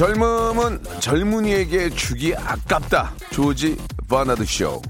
[0.00, 3.76] 젊음은 젊은이에게 주기 아깝다 조지
[4.08, 4.80] 버나드 쇼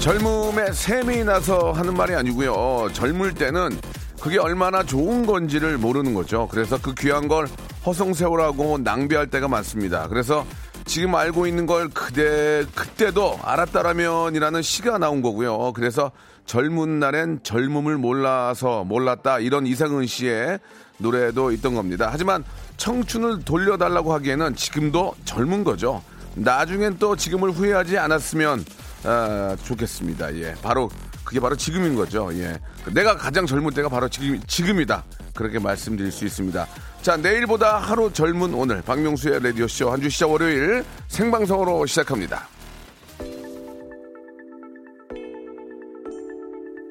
[0.00, 2.88] 젊음에 샘이 나서 하는 말이 아니고요.
[2.94, 3.78] 젊을 때는
[4.20, 6.48] 그게 얼마나 좋은 건지를 모르는 거죠.
[6.50, 7.46] 그래서 그 귀한 걸
[7.86, 10.08] 허송세월하고 낭비할 때가 많습니다.
[10.08, 10.44] 그래서
[10.88, 15.72] 지금 알고 있는 걸 그대 그때도 알았다라면이라는 시가 나온 거고요.
[15.74, 16.10] 그래서
[16.46, 20.58] 젊은 날엔 젊음을 몰라서 몰랐다 이런 이상은 씨의
[20.96, 22.08] 노래도 있던 겁니다.
[22.10, 22.42] 하지만
[22.78, 26.02] 청춘을 돌려달라고 하기에는 지금도 젊은 거죠.
[26.34, 28.64] 나중엔 또 지금을 후회하지 않았으면
[29.04, 30.34] 아, 좋겠습니다.
[30.36, 30.90] 예, 바로
[31.22, 32.30] 그게 바로 지금인 거죠.
[32.32, 32.58] 예,
[32.94, 35.04] 내가 가장 젊을 때가 바로 지금 지금이다.
[35.34, 36.66] 그렇게 말씀드릴 수 있습니다.
[37.02, 42.48] 자, 내일보다 하루 젊은 오늘 박명수의 라디오 쇼 한 주 시작 월요일 생방송으로 시작합니다.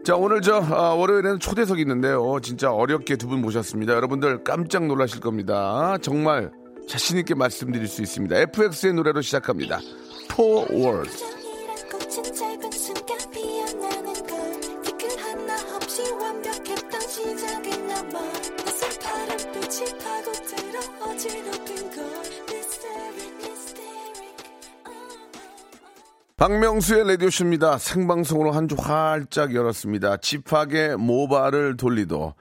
[0.04, 2.40] 자, 오늘 저 아, 월요일에는 초대석이 있는데요.
[2.42, 3.94] 진짜 어렵게 두 분 모셨습니다.
[3.94, 5.98] 여러분들 깜짝 놀라실 겁니다.
[6.02, 6.52] 정말
[6.88, 8.36] 자신 있게 말씀드릴 수 있습니다.
[8.38, 9.80] FX의 노래로 시작합니다.
[10.32, 11.04] Four
[26.38, 27.80] 박명수의 라디오쇼입니다.
[27.80, 30.18] 생방송으로 한 주 활짝 열었습니다.
[30.18, 32.36] 집하게 모발을 돌리도.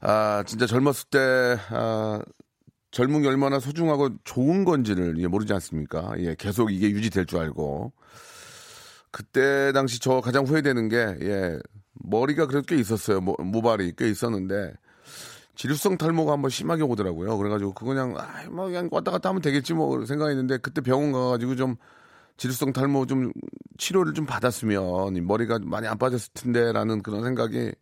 [0.00, 2.20] 아, 진짜 젊었을 때, 아,
[2.90, 6.12] 젊은 게 얼마나 소중하고 좋은 건지를 예, 모르지 않습니까?
[6.18, 7.92] 예, 계속 이게 유지될 줄 알고.
[9.10, 11.58] 그때 당시 저 가장 후회되는 게, 예,
[11.94, 13.22] 머리가 꽤 있었어요.
[13.22, 14.74] 모, 모발이 꽤 있었는데,
[15.58, 17.36] 지루성 탈모가 한번 심하게 오더라고요.
[17.36, 21.56] 그래가지고 그거 그냥, 아, 뭐 그냥 왔다 갔다 하면 되겠지 뭐 생각했는데, 그때 병원 가가지고
[21.56, 21.74] 좀
[22.36, 23.32] 지루성 탈모 좀
[23.76, 27.72] 치료를 좀 받았으면 이 머리가 많이 안 빠졌을 텐데라는 그런 생각이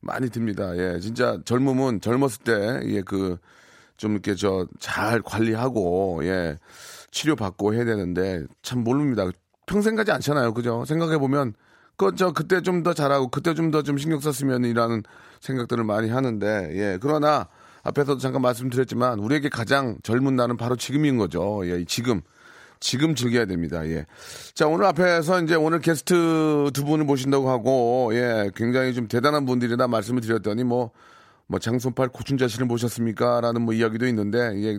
[0.00, 0.74] 많이 듭니다.
[0.78, 3.36] 예, 진짜 젊음은 젊었을 때, 예, 그,
[3.98, 6.56] 좀 이렇게 저 잘 관리하고, 예,
[7.10, 9.28] 치료 받고 해야 되는데 참 모릅니다.
[9.66, 10.54] 평생 가지 않잖아요.
[10.54, 10.86] 그죠?
[10.86, 11.52] 생각해 보면,
[11.98, 15.02] 그, 저, 그때 좀 더 잘하고, 그때 좀더좀 신경 썼으면 이라는
[15.40, 17.48] 생각들을 많이 하는데, 예, 그러나,
[17.82, 21.60] 앞에서도 잠깐 말씀드렸지만, 우리에게 가장 젊은 날은 바로 지금인 거죠.
[21.64, 22.22] 예, 지금.
[22.80, 23.84] 지금 즐겨야 됩니다.
[23.88, 24.06] 예.
[24.54, 29.88] 자, 오늘 앞에서 이제 오늘 게스트 두 분을 모신다고 하고, 예, 굉장히 좀 대단한 분들이라
[29.88, 30.92] 말씀을 드렸더니 뭐,
[31.48, 33.40] 뭐 장손팔 고춘자 씨를 모셨습니까?
[33.40, 34.78] 라는 뭐 이야기도 있는데, 예,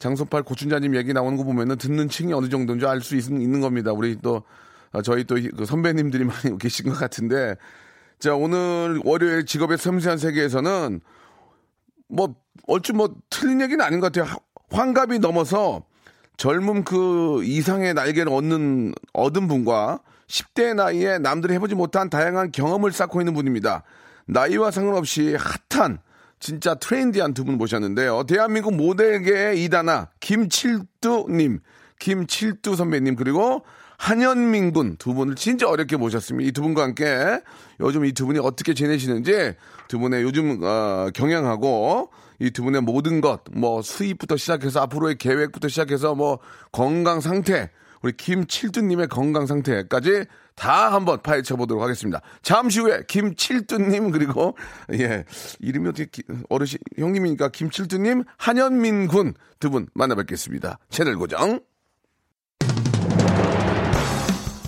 [0.00, 3.92] 장손팔 고춘자님 얘기 나오는 거 보면은 듣는 층이 어느 정도인지 알 수 있는 겁니다.
[3.92, 4.65] 우리 또, 아,
[5.02, 7.56] 저희 또그 선배님들이 많이 계신 것 같은데,
[8.18, 11.00] 자, 오늘 월요일 직업의 섬세한 세계에서는
[12.08, 12.34] 뭐,
[12.66, 14.36] 얼추 뭐 틀린 얘기는 아닌 것 같아요.
[14.70, 15.84] 환갑이 넘어서
[16.36, 23.20] 젊음 그 이상의 날개를 얻는 얻은 분과 10대 나이에 남들이 해보지 못한 다양한 경험을 쌓고
[23.20, 23.84] 있는 분입니다.
[24.26, 25.36] 나이와 상관없이
[25.70, 25.98] 핫한
[26.40, 28.24] 진짜 트렌디한 두 분 모셨는데요.
[28.24, 31.60] 대한민국 모델계의 이다나 김칠두님,
[31.98, 33.64] 김칠두 선배님 그리고
[33.98, 36.48] 한현민 군 두 분을 진짜 어렵게 모셨습니다.
[36.48, 37.40] 이 두 분과 함께
[37.80, 39.54] 요즘 이 두 분이 어떻게 지내시는지
[39.88, 45.68] 두 분의 요즘 어, 경향하고 이 두 분의 모든 것, 뭐 수입부터 시작해서 앞으로의 계획부터
[45.68, 46.38] 시작해서 뭐
[46.70, 47.70] 건강 상태,
[48.02, 52.20] 우리 김칠두님의 건강 상태까지 다 한번 파헤쳐 보도록 하겠습니다.
[52.42, 54.56] 잠시 후에 김칠두님 그리고
[54.92, 55.24] 예
[55.60, 60.78] 이름이 어떻게 기- 어르신 형님이니까 김칠두님, 한현민 군 두 분 만나뵙겠습니다.
[60.90, 61.60] 채널 고정.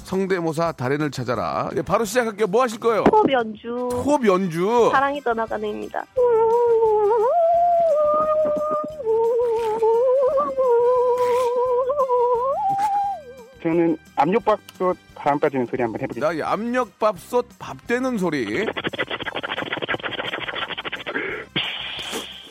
[0.08, 1.68] 성대모사 달인을 찾아라.
[1.76, 2.46] 예, 바로 시작할게요.
[2.46, 3.04] 뭐 하실 거예요?
[3.12, 4.88] 호흡 연주 호흡 연주.
[4.90, 6.02] 사랑이 떠나가는입니다.
[13.62, 16.26] 저는 압력밥솥 바람 빠지는 소리 한번 해보겠습니다.
[16.26, 18.66] 나이 압력밥솥 밥 되는 소리.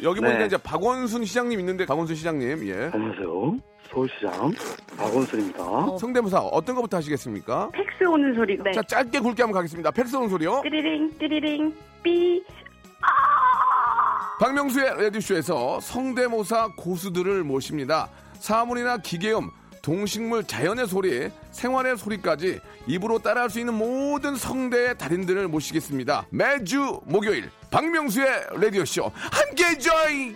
[0.03, 0.45] 여기 보니까 네.
[0.45, 3.57] 이제 박원순 시장님 있는데 박원순 시장님 예 안녕하세요.
[3.91, 4.53] 서울시장
[4.97, 5.97] 박원순입니다.
[5.99, 7.69] 성대모사 어떤 것부터 하시겠습니까?
[7.71, 8.57] 팩스 오는 소리.
[8.61, 8.71] 네.
[8.71, 9.91] 자 짧게 굵게 한번 가겠습니다.
[9.91, 10.61] 팩스 오는 소리요.
[10.63, 12.43] 띠리링 띠리링 삐.
[14.39, 18.07] 박명수의 라디오쇼에서 성대모사 고수들을 모십니다.
[18.33, 19.49] 사물이나 기계음,
[19.81, 26.27] 동식물, 자연의 소리, 생활의 소리까지 입으로 따라할 수 있는 모든 성대의 달인들을 모시겠습니다.
[26.29, 28.27] 매주 목요일 박명수의
[28.61, 30.35] 라디오 쇼 함께 join.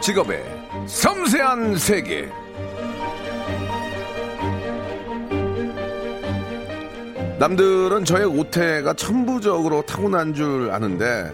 [0.00, 0.42] 직업의
[0.86, 2.26] 섬세한 세계.
[7.38, 11.30] 남들은 저의 오태가 천부적으로 타고난 줄 아는데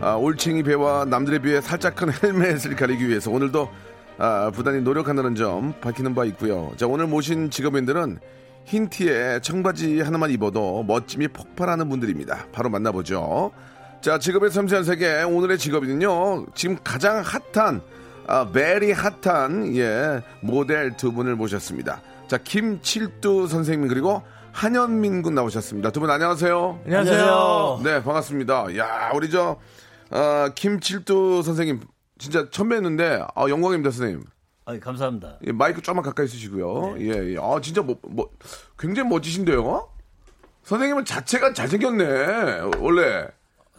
[0.00, 3.68] 아, 올챙이 배와 남들에 비해 살짝 큰 헬멧을 가리기 위해서 오늘도
[4.18, 6.70] 아, 부단히 노력한다는 점 밝히는 바 있고요.
[6.76, 8.18] 자 오늘 모신 직업인들은
[8.64, 12.46] 흰 티에 청바지 하나만 입어도 멋짐이 폭발하는 분들입니다.
[12.52, 13.50] 바로 만나보죠.
[14.00, 17.22] 자 직업의 섬세한 세계 오늘의 직업인은요 지금 가장
[17.52, 17.80] 핫한
[18.26, 22.00] 아, 베리 핫한 예 모델 두 분을 모셨습니다.
[22.26, 24.22] 자 김칠두 선생님 그리고
[24.52, 25.90] 한현민 군 나오셨습니다.
[25.90, 26.80] 두 분 안녕하세요.
[26.84, 27.80] 안녕하세요.
[27.82, 28.76] 네, 반갑습니다.
[28.76, 29.56] 야, 우리 저,
[30.10, 31.80] 어, 김칠두 선생님,
[32.18, 34.24] 진짜 처음 뵀는데, 아, 영광입니다, 선생님.
[34.66, 35.38] 아, 감사합니다.
[35.48, 36.94] 예, 마이크 좀만 가까이 쓰시고요.
[37.00, 37.36] 예, 예.
[37.40, 38.30] 아, 진짜 뭐, 뭐,
[38.78, 39.88] 굉장히 멋지신데요?
[40.62, 43.26] 선생님은 자체가 잘생겼네, 원래.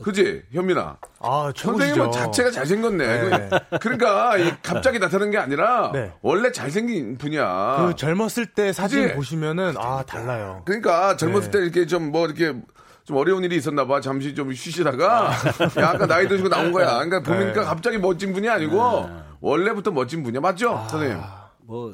[0.04, 0.98] 그지, 현민아?
[1.20, 3.08] 아, 선생님은 자체가 잘생겼네.
[3.30, 3.50] 네.
[3.72, 6.12] 그- 그러니까, 이 갑자기 나타나는 게 아니라, 네.
[6.22, 7.78] 원래 잘생긴 분이야.
[7.88, 9.16] 그 젊었을 때 사진 그치?
[9.16, 10.64] 보시면은 아 달라요.
[10.66, 11.58] 그러니까 젊었을 네.
[11.60, 12.54] 때 이렇게 좀 뭐 이렇게
[13.06, 14.02] 좀 어려운 일이 있었나 봐.
[14.02, 15.32] 잠시 좀 쉬시다가
[15.78, 16.96] 약간 나이 드시고 나온 거야.
[17.06, 17.66] 그러니까 보니까 네.
[17.66, 19.10] 갑자기 멋진 분이 아니고
[19.42, 20.42] 원래부터 멋진 분이야.
[20.42, 20.86] 맞죠?
[20.90, 21.20] 선생님.
[21.68, 21.94] 뭐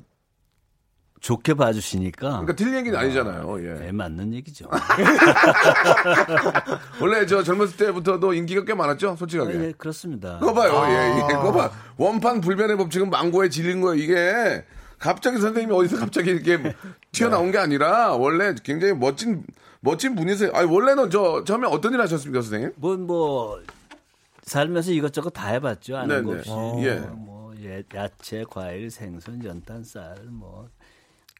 [1.21, 3.63] 좋게 봐주시니까 그러니까 틀린 얘기는 아니잖아요.
[3.63, 3.73] 예.
[3.75, 4.67] 네, 맞는 얘기죠.
[6.99, 9.15] 원래 저 젊었을 때부터도 인기가 꽤 많았죠?
[9.15, 9.53] 솔직하게.
[9.53, 10.39] 네, 그렇습니다.
[10.39, 10.83] 그거 봐요.
[10.89, 11.21] 예, 예.
[11.35, 11.69] 그거 봐.
[11.97, 14.01] 원판 불변의 법칙은 망고에 질린 거예요.
[14.03, 14.65] 이게
[14.97, 16.73] 갑자기 선생님이 어디서 갑자기 이렇게
[17.11, 19.43] 튀어나온 게 아니라 원래 굉장히 멋진
[19.79, 20.49] 멋진 분이세요.
[20.55, 22.71] 아니 원래는 저 처음에 어떤 일 하셨습니까, 선생님?
[22.77, 23.61] 뭐, 뭐,
[24.43, 25.97] 살면서 이것저것 다 해봤죠.
[25.97, 26.23] 아는 네네.
[26.23, 26.49] 거 없이.
[26.51, 26.79] 어.
[26.83, 26.95] 예.
[26.99, 30.67] 뭐, 예, 야채, 과일, 생선, 연탄, 쌀, 뭐,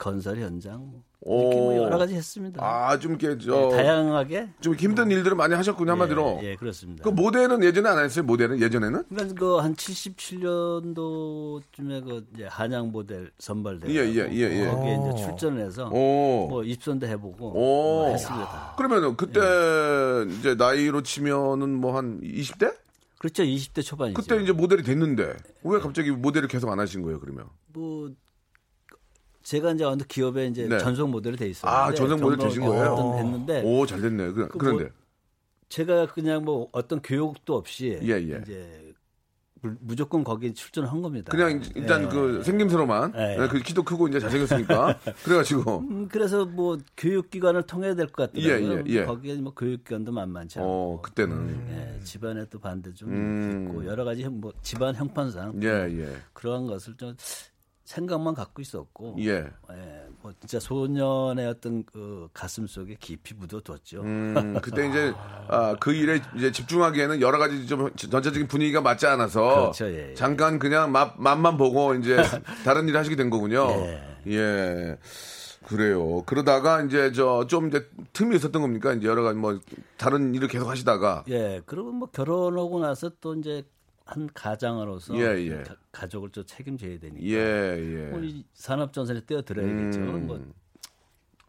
[0.02, 1.04] 건설 현장, 뭐.
[1.24, 1.78] 이렇게 뭐 오.
[1.78, 2.60] 여러 가지 했습니다.
[2.66, 4.50] 아, 좀 이렇게 네, 저 다양하게.
[4.60, 6.40] 좀 힘든 일들을 많이 하셨군요, 한마디로.
[6.42, 7.04] 예, 예, 그렇습니다.
[7.04, 8.26] 그 모델은 예전에 안 했어요?
[8.26, 9.04] 모델은 예전에는?
[9.10, 14.66] 그러니까 그한 77년도쯤에 그 이제 한양 모델 선발대 예, 예, 예, 예.
[14.66, 16.48] 거기에 이제 출전을 해서 오.
[16.50, 17.54] 뭐 입선도 해보고 오.
[17.54, 18.74] 뭐 했습니다.
[18.78, 20.26] 그러면은 그때 예.
[20.40, 22.74] 이제 나이로 치면은 뭐 한 20대?
[23.20, 24.20] 그렇죠, 20대 초반이죠.
[24.20, 27.46] 그때 이제 모델이 됐는데 왜 갑자기 모델을 계속 안 하신 거예요, 그러면?
[27.68, 28.10] 뭐
[29.44, 30.78] 제가 이제 어느 기업에 이제 네.
[30.78, 32.92] 전속 모델이 돼 있었는데 아, 전속 모델 되신 거예요?
[32.94, 34.32] 어떤 했는데 오, 잘 됐네.
[34.32, 34.84] 그, 그 그런데.
[34.86, 34.92] 뭐
[35.70, 38.40] 제가 그냥 뭐 어떤 교육도 없이 예, 예.
[38.42, 38.94] 이제
[39.62, 41.32] 무- 무조건 거기에 출전한 겁니다.
[41.32, 42.08] 그냥 일단 예.
[42.10, 43.38] 그 생김새로만 예.
[43.44, 48.80] 예, 그 키도 크고 이제 잘생겼으니까 그래가지고 음, 그래서 뭐 교육기관을 통해야 될 것 같더라고요.
[48.80, 49.06] 예, 예, 예.
[49.06, 53.68] 거기에 뭐 교육기관도 만만치 않고 어 그때는 예, 집안에 또 반대 좀 음.
[53.70, 56.16] 있고 여러 가지 형- 뭐 집안 형편상 예 예.
[56.34, 57.16] 그러한 것을 좀
[57.92, 59.32] 생각만 갖고 있었고 예.
[59.72, 64.02] 예, 뭐 진짜 소년의 어떤 그 가슴 속에 깊이 묻어뒀죠.
[64.02, 65.14] 음, 그때 이제
[65.50, 70.14] 아, 그 일에 이제 집중하기에는 여러 가지 좀 전체적인 분위기가 맞지 않아서 그렇죠, 예, 예.
[70.14, 72.16] 잠깐 그냥 맛 맛만 보고 이제
[72.64, 73.68] 다른 일을 하시게 된 거군요.
[73.70, 74.02] 예.
[74.28, 74.98] 예.
[75.68, 76.24] 그래요.
[76.26, 78.94] 그러다가 이제 저 좀 이제 틈이 있었던 겁니까?
[78.94, 79.60] 이제 여러 가지 뭐
[79.98, 83.64] 다른 일을 계속 하시다가 예, 그리고 뭐 결혼하고 나서 또 이제
[84.12, 85.64] 한 가장으로서 예, 예.
[85.92, 87.38] 가, 족을좀 책임져야 되니까 예,
[87.78, 88.10] 예.
[88.12, 90.00] 뭐이 산업 전선에 뛰어들어야겠죠.
[90.00, 90.28] 음.
[90.28, 90.40] 뭐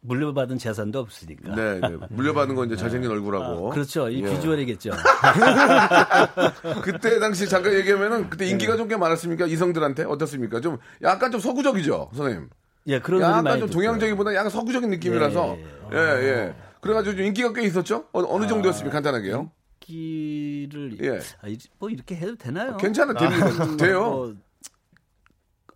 [0.05, 1.55] 물려받은 재산도 없으니까.
[1.55, 1.97] 네, 네.
[2.11, 3.71] 물려받은 건 이제 잘생긴 얼굴하고.
[3.71, 4.09] 아, 그렇죠.
[4.09, 4.31] 이 예.
[4.31, 4.91] 비주얼이겠죠.
[6.83, 9.47] 그때 당시 잠깐 얘기하면은 그때 인기가 좀 꽤 많았습니까?
[9.47, 10.61] 이성들한테 어떻습니까?
[10.61, 12.49] 좀 약간 좀 서구적이죠, 선생님.
[12.89, 13.71] 예, 그런 약간 좀.
[13.71, 15.57] 동양적이보다 약간 서구적인 느낌이라서
[15.93, 16.55] 예, 예, 예.
[16.81, 18.07] 그래가지고 좀 인기가 꽤 있었죠?
[18.13, 18.93] 어, 느 정도였습니까?
[18.95, 19.51] 간단하게요.
[19.97, 21.19] 기를 예.
[21.43, 22.77] 아, 이- 뭐 이렇게 해도 되나요?
[22.79, 23.77] 괜찮아, 됩니다.
[23.77, 24.01] 돼요.
[24.05, 24.35] 뭐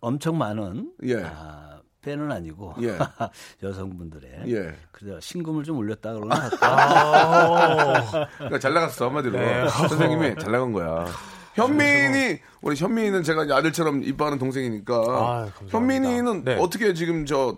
[0.01, 1.23] 엄청 많은 예.
[1.23, 2.97] 아, 팬은 아니고 예.
[3.61, 4.75] 여성분들의 예.
[4.91, 6.49] 그래서 신금을 좀 올렸다 그러나
[8.37, 9.37] 그러니까 잘 나갔어, 한마디로.
[9.69, 11.05] 선생님이 잘 나간 거야.
[11.55, 14.93] 현민이, 우리 현민이는 제가 아들처럼 이뻐하는 동생이니까.
[14.95, 15.51] 아.
[15.69, 16.55] 현민이는 네.
[16.59, 17.57] 어떻게 지금 저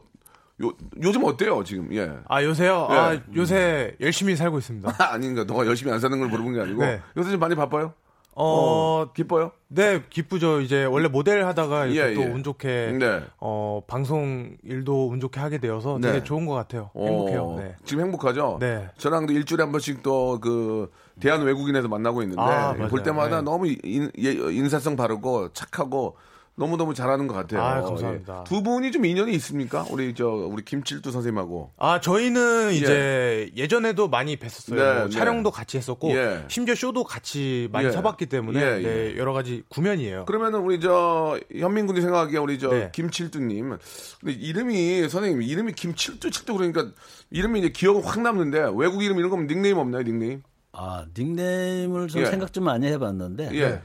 [0.64, 1.94] 요 요즘 어때요 지금?
[1.94, 2.12] 예.
[2.28, 2.88] 아 요새요?
[2.92, 2.96] 예.
[2.96, 4.94] 아 요새 열심히 살고 있습니다.
[5.00, 5.44] 아닌가?
[5.44, 7.02] 너가 열심히 안 사는 걸 물어본 게 아니고 네.
[7.18, 7.94] 요새 좀 많이 바빠요?
[8.42, 9.52] 어, 기뻐요?
[9.68, 10.62] 네 기쁘죠.
[10.62, 12.26] 이제 원래 모델 하다가 이렇게 예, 또 예.
[12.26, 13.22] 운 좋게 네.
[13.40, 16.12] 어 방송 일도 운 좋게 하게 되어서 네.
[16.14, 16.90] 되게 좋은 것 같아요.
[16.96, 17.44] 행복해요.
[17.44, 17.76] 어, 네.
[17.84, 18.58] 지금 행복하죠?
[18.62, 18.88] 네.
[18.98, 20.90] 저랑도 일주일에 한 번씩 또 그
[21.20, 22.74] 대한 외국인에서 만나고 있는데 아.
[22.74, 23.42] 볼 때마다 네.
[23.44, 26.16] 너무 인, 예, 인사성 바르고 착하고
[26.60, 27.62] 너무너무 잘하는 것 같아요.
[27.62, 28.40] 아, 감사합니다.
[28.42, 28.44] 예.
[28.44, 29.86] 두 분이 좀 인연이 있습니까?
[29.90, 31.72] 우리 저 우리 김칠두 선생님하고.
[31.78, 34.76] 아 저희는 이제 예 전에도 많이 뵀었어요.
[34.76, 35.10] 네, 뭐 네.
[35.10, 36.44] 촬영도 같이 했었고 예.
[36.50, 37.92] 심지어 쇼도 같이 많이 예.
[37.92, 40.26] 서봤기 때문에 예, 네, 여러 가지 구면이에요.
[40.26, 42.90] 그러면은 우리 저 현민 군이 생각하기에 우리 저 네.
[42.94, 43.78] 김칠두 님
[44.20, 46.88] 근데 이름이 선생님 이름이 김칠두 칠두 그러니까
[47.32, 50.44] 이름이 이제 기억은 확 남는데 외국 이름 이런 거면 닉네임 없나요 닉네임?
[50.74, 52.26] 아 닉네임을 좀 예.
[52.26, 53.82] 생각 좀 많이 해 봤는데 예.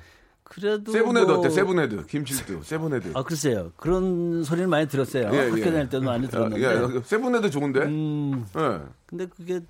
[0.54, 1.50] 그래도 seven head 뭐- 어때?
[1.50, 3.12] seven head 김칠두 seven head.
[3.14, 5.30] 아 글쎄요 그런 소리를 많이 들었어요.
[5.32, 5.64] 예, 학교 예.
[5.64, 6.62] 다닐 때도 많이 들었는데.
[6.96, 7.80] 예, seven head 좋은데.
[7.80, 8.80] 음, 예.
[9.06, 9.60] 근데 그게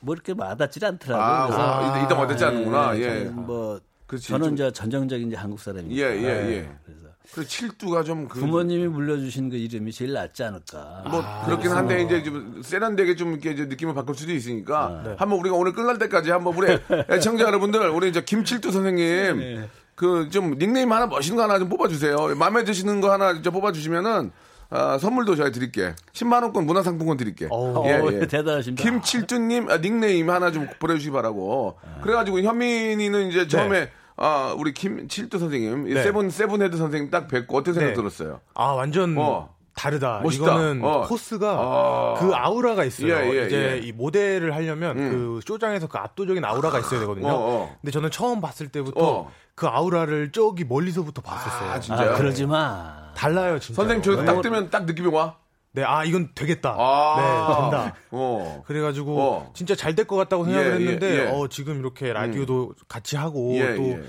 [0.00, 1.22] 뭐 이렇게 와닿질 않더라고요.
[1.26, 2.96] 아, 그래서 아, 이따 와닿지 않는구나.
[2.96, 3.24] 예, 예.
[3.26, 4.28] 저는 뭐 그렇지.
[4.28, 6.00] 저는 좀- 이제 전형적인 이제 한국 사람이니까.
[6.00, 6.72] 예, 예, 예.
[6.86, 8.40] 그래서 그 칠두가 좀 그.
[8.40, 11.04] 부모님이 물려주신 그 이름이 제일 낫지 않을까.
[11.10, 15.54] 뭐 그렇긴 한데 이제 좀 세련되게 좀 이렇게 이제 느낌을 바꿀 수도 있으니까 한번 우리가
[15.56, 16.78] 오늘 끝날 때까지 한번 우리
[17.10, 22.34] 애청자 여러분들 우리 이제 김칠두 선생님 그좀 닉네임 하나 멋있는 거 하나 좀 뽑아주세요.
[22.36, 24.32] 마음에 드시는 거 하나 이제 뽑아주시면은
[24.70, 25.94] 아, 선물도 제가 드릴게.
[26.12, 27.48] 10만 원권 문화상품권 드릴게.
[27.50, 28.26] 어, 예, 예.
[28.26, 28.82] 대단하십니다.
[28.82, 31.78] 김칠두님 아, 닉네임 하나 좀 보내주시기 바라고.
[32.02, 36.02] 그래가지고 현민이는 이제 처음에 아 우리 김칠두 선생님 이 네.
[36.02, 37.94] seven seven head 선생님 딱 뵙고 어떤 생각 네.
[37.94, 38.40] 들었어요?
[38.54, 39.56] 아 완전 어.
[39.78, 40.20] 다르다.
[40.24, 40.44] 멋있다.
[40.44, 41.02] 이거는 어.
[41.02, 42.14] 코스가 아.
[42.18, 43.14] 그 아우라가 있어요.
[43.14, 43.78] 예, 예, 이제 예.
[43.78, 47.28] 이 모델을 하려면 그 쇼장에서 그 압도적인 아우라가 있어야 되거든요.
[47.28, 47.76] 어, 어.
[47.80, 49.30] 근데 저는 처음 봤을 때부터 어.
[49.54, 51.70] 그 아우라를 저기 멀리서부터 봤었어요.
[51.70, 52.10] 아, 진짜요?
[52.10, 53.12] 아, 그러지 마.
[53.14, 53.82] 달라요, 진짜.
[53.82, 55.36] 선생님 저기 딱 뜨면 딱 느낌이 와.
[55.72, 56.74] 네, 아 이건 되겠다.
[56.78, 57.16] 아.
[57.16, 57.94] 네, 된다.
[58.10, 58.62] 어.
[58.66, 59.50] 그래가지고 어.
[59.54, 61.30] 진짜 잘 될 것 같다고 생각을 예, 했는데 예, 예.
[61.30, 64.02] 어 지금 이렇게 라디오도 같이 하고 예, 또 예.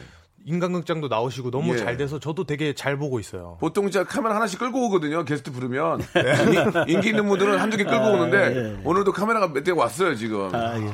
[0.46, 1.78] 인간극장도 나오시고 너무 예.
[1.78, 3.58] 잘 돼서 저도 되게 잘 보고 있어요.
[3.60, 5.26] 보통 진짜 카메라 하나씩 끌고 오거든요.
[5.26, 10.16] 게스트 부르면 인- 인기 있는 분들은 한두 개 끌고 오는데 오늘도 카메라가 몇 대 왔어요
[10.16, 10.50] 지금.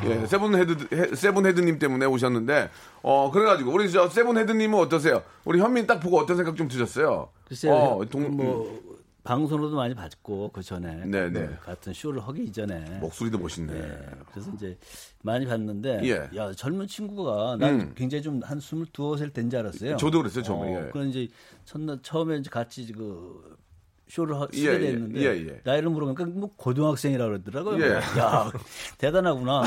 [0.05, 2.69] 예, seven head 헤- seven head님 때문에 오셨는데
[3.03, 5.21] 어 그래가지고 우리 저 seven head님은 어떠세요?
[5.45, 7.29] 우리 현민 딱 보고 어떤 생각 좀 드셨어요?
[7.47, 8.79] 글쎄요, 어, 동- 뭐
[9.25, 11.47] 방송으로도 많이 봤고 그 전에 네, 네.
[11.47, 13.73] 그 같은 쇼를 하기 이전에 목소리도 멋있네.
[13.73, 14.77] 예, 그래서 이제
[15.23, 16.29] 많이 봤는데 예.
[16.37, 17.93] 야 젊은 친구가 난 음.
[17.95, 19.97] 굉장히 좀 한 스물두어 살된 줄 알았어요.
[19.97, 20.43] 저도 그랬어요.
[20.53, 20.89] 어, 예.
[20.91, 21.27] 그런 이제
[21.65, 23.57] 첫날 처음에 이제 같이 그
[24.07, 25.61] 쇼를 하, 예, 쓰게 예, 됐는데 예, 예.
[25.63, 27.83] 나이를 물어보니까 뭐 고등학생이라 그러더라고요.
[27.83, 27.93] 예.
[28.19, 28.51] 야
[28.99, 29.63] 대단하구나.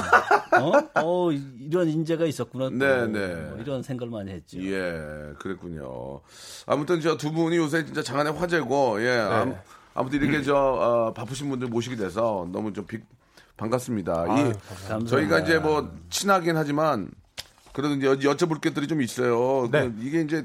[0.61, 0.73] 어?
[1.03, 2.67] 어 이런 인재가 있었구나.
[2.67, 2.71] 또.
[2.77, 3.35] 네, 네.
[3.51, 4.59] 뭐 이런 생각을 많이 했죠.
[4.63, 6.21] 예, 그랬군요.
[6.67, 9.11] 아무튼 저 두 분이 요새 진짜 장안의 화제고, 예.
[9.19, 9.57] 암-
[9.95, 13.05] 아무튼 이렇게 저 어, 바쁘신 분들 모시게 돼서 너무 좀 빅-
[13.57, 14.23] 반갑습니다.
[14.25, 15.11] 이 감사합니다.
[15.11, 17.11] 저희가 이제 뭐 친하긴 하지만
[17.73, 19.69] 그래도 이제 여- 여쭤볼 것들이 좀 있어요.
[19.73, 19.89] 네.
[19.91, 20.45] 그 이게 이제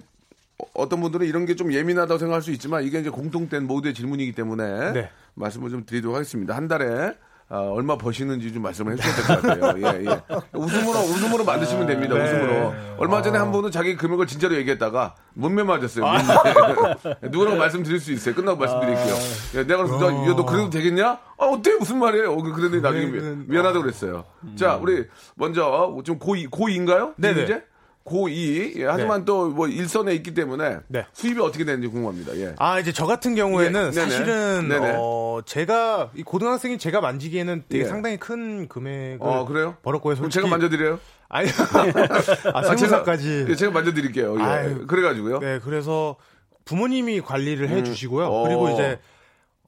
[0.60, 4.34] 어- 어떤 분들은 이런 게 좀 예민하다고 생각할 수 있지만 이게 이제 공통된 모두의 질문이기
[4.34, 5.10] 때문에 네.
[5.36, 6.56] 말씀을 좀 드리도록 하겠습니다.
[6.56, 7.14] 한 달에
[7.50, 9.74] 아, 얼마 버시는지 좀 말씀을 해주셔야 될 것 같아요.
[10.02, 10.38] 예, 예.
[10.54, 12.16] 웃음으로, 웃음으로 만드시면 됩니다.
[12.16, 12.24] 네.
[12.24, 12.74] 웃음으로.
[12.98, 16.06] 얼마 전에 한 분은 자기 금액을 진짜로 얘기했다가 문매 맞았어요.
[16.06, 16.18] 아.
[16.18, 17.20] 문매.
[17.30, 18.34] 누구라고 말씀드릴 수 있어요.
[18.34, 19.16] 끝나고 말씀드릴게요.
[19.56, 21.08] 예, 내가 그래서 너, 야, 너 그래도 되겠냐?
[21.38, 21.76] 아, 어때?
[21.76, 22.32] 무슨 말이에요?
[22.32, 24.24] 어, 그랬더니 나중에 미- 금액은- 미안하다고 그랬어요.
[24.56, 25.06] 자, 우리
[25.36, 27.14] 먼저 좀 고2, 고2인가요?
[27.18, 27.44] 네네.
[27.44, 27.64] 이제?
[28.06, 28.80] 고2.
[28.80, 31.06] 예, 하지만 또뭐 일선에 있기 때문에 네.
[31.14, 32.36] 수입이 어떻게 되는지 궁금합니다.
[32.38, 32.56] 예.
[32.58, 33.92] 아 이제 저 같은 경우에는 예.
[33.92, 34.96] 사실은 네네.
[34.98, 37.88] 어 제가 이 고등학생이 제가 만지기에는 되게 예.
[37.88, 39.78] 상당히 큰 금액을 어, 그래요?
[39.84, 40.16] 벌었고요.
[40.16, 41.00] 그럼 솔직히 제가 만져 드려요?
[41.30, 41.48] 아니
[42.54, 44.36] 아 아, 제가, 세무사까지 예, 제가 만져 드릴게요.
[44.38, 44.44] 예.
[44.44, 44.86] 아유.
[44.86, 45.40] 그래 가지고요.
[45.40, 46.18] 네 그래서
[46.66, 48.26] 부모님이 관리를 해 주시고요.
[48.26, 48.44] 어.
[48.44, 49.00] 그리고 이제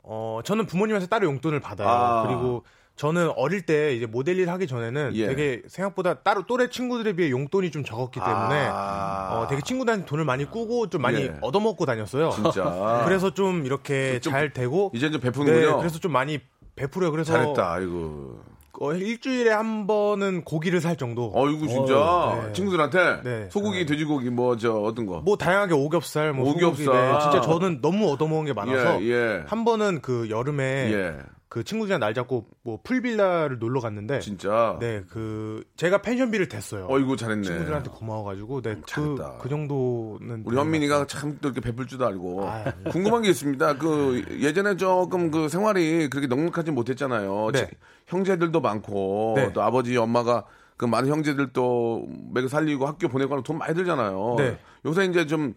[0.04, 1.88] 어 저는 부모님한테 따로 용돈을 받아요.
[1.88, 2.28] 아.
[2.28, 2.64] 그리고
[2.96, 5.28] 저는 어릴 때 이제 모델 일 하기 전에는 예.
[5.28, 9.32] 되게 생각보다 따로 또래 친구들에 비해 용돈이 좀 적었기 때문에 아.
[9.34, 11.36] 어, 되게 친구들한테 돈을 많이 꾸고 좀 많이 예.
[11.42, 12.30] 얻어먹고 다녔어요.
[12.32, 13.04] 진짜.
[13.06, 15.78] 그래서 좀 이렇게 좀 잘 되고 이제 좀 네, 베푸는군요.
[15.80, 16.40] 그래서 좀 많이
[16.76, 17.12] 베풀어요.
[17.12, 17.74] 그래서 잘했다.
[17.74, 18.40] 아이고.
[18.80, 21.32] 어, 일주일에 한 번은 고기를 살 정도.
[21.34, 22.52] 어이구 진짜 어, 네.
[22.54, 23.48] 친구들한테 네.
[23.50, 25.20] 소고기, 돼지고기 뭐 저 어떤 거.
[25.22, 26.86] 뭐 다양하게 오겹살, 뭐 오겹살.
[26.86, 29.44] 소고기, 네, 진짜 저는 너무 얻어먹은 게 많아서 예, 예.
[29.48, 31.16] 한 번은 그 여름에 예.
[31.56, 34.76] 그 친구들이랑 날 잡고 뭐 풀빌라를 놀러 갔는데 진짜.
[34.82, 36.86] 네 그 제가 펜션비를 댔어요.
[36.90, 37.44] 어이구 잘했네.
[37.44, 39.38] 친구들한테 고마워가지고 네, 그, 잘했다.
[39.40, 43.78] 그 정도는 우리 현민이가 참 또 이렇게 베풀 줄도 알고 아, 궁금한 게 있습니다.
[43.78, 47.52] 그 예전에 조금 그 생활이 그렇게 넉넉하지 못했잖아요.
[47.54, 47.68] 네.
[47.68, 47.72] 지-
[48.08, 49.54] 형제들도 많고 네.
[49.54, 50.44] 또 아버지 엄마가
[50.76, 54.36] 그 많은 형제들 또 매그 살리고 학교 보내고 하면 돈 많이 들잖아요.
[54.40, 54.60] 네.
[54.86, 55.54] 요새 이제 좀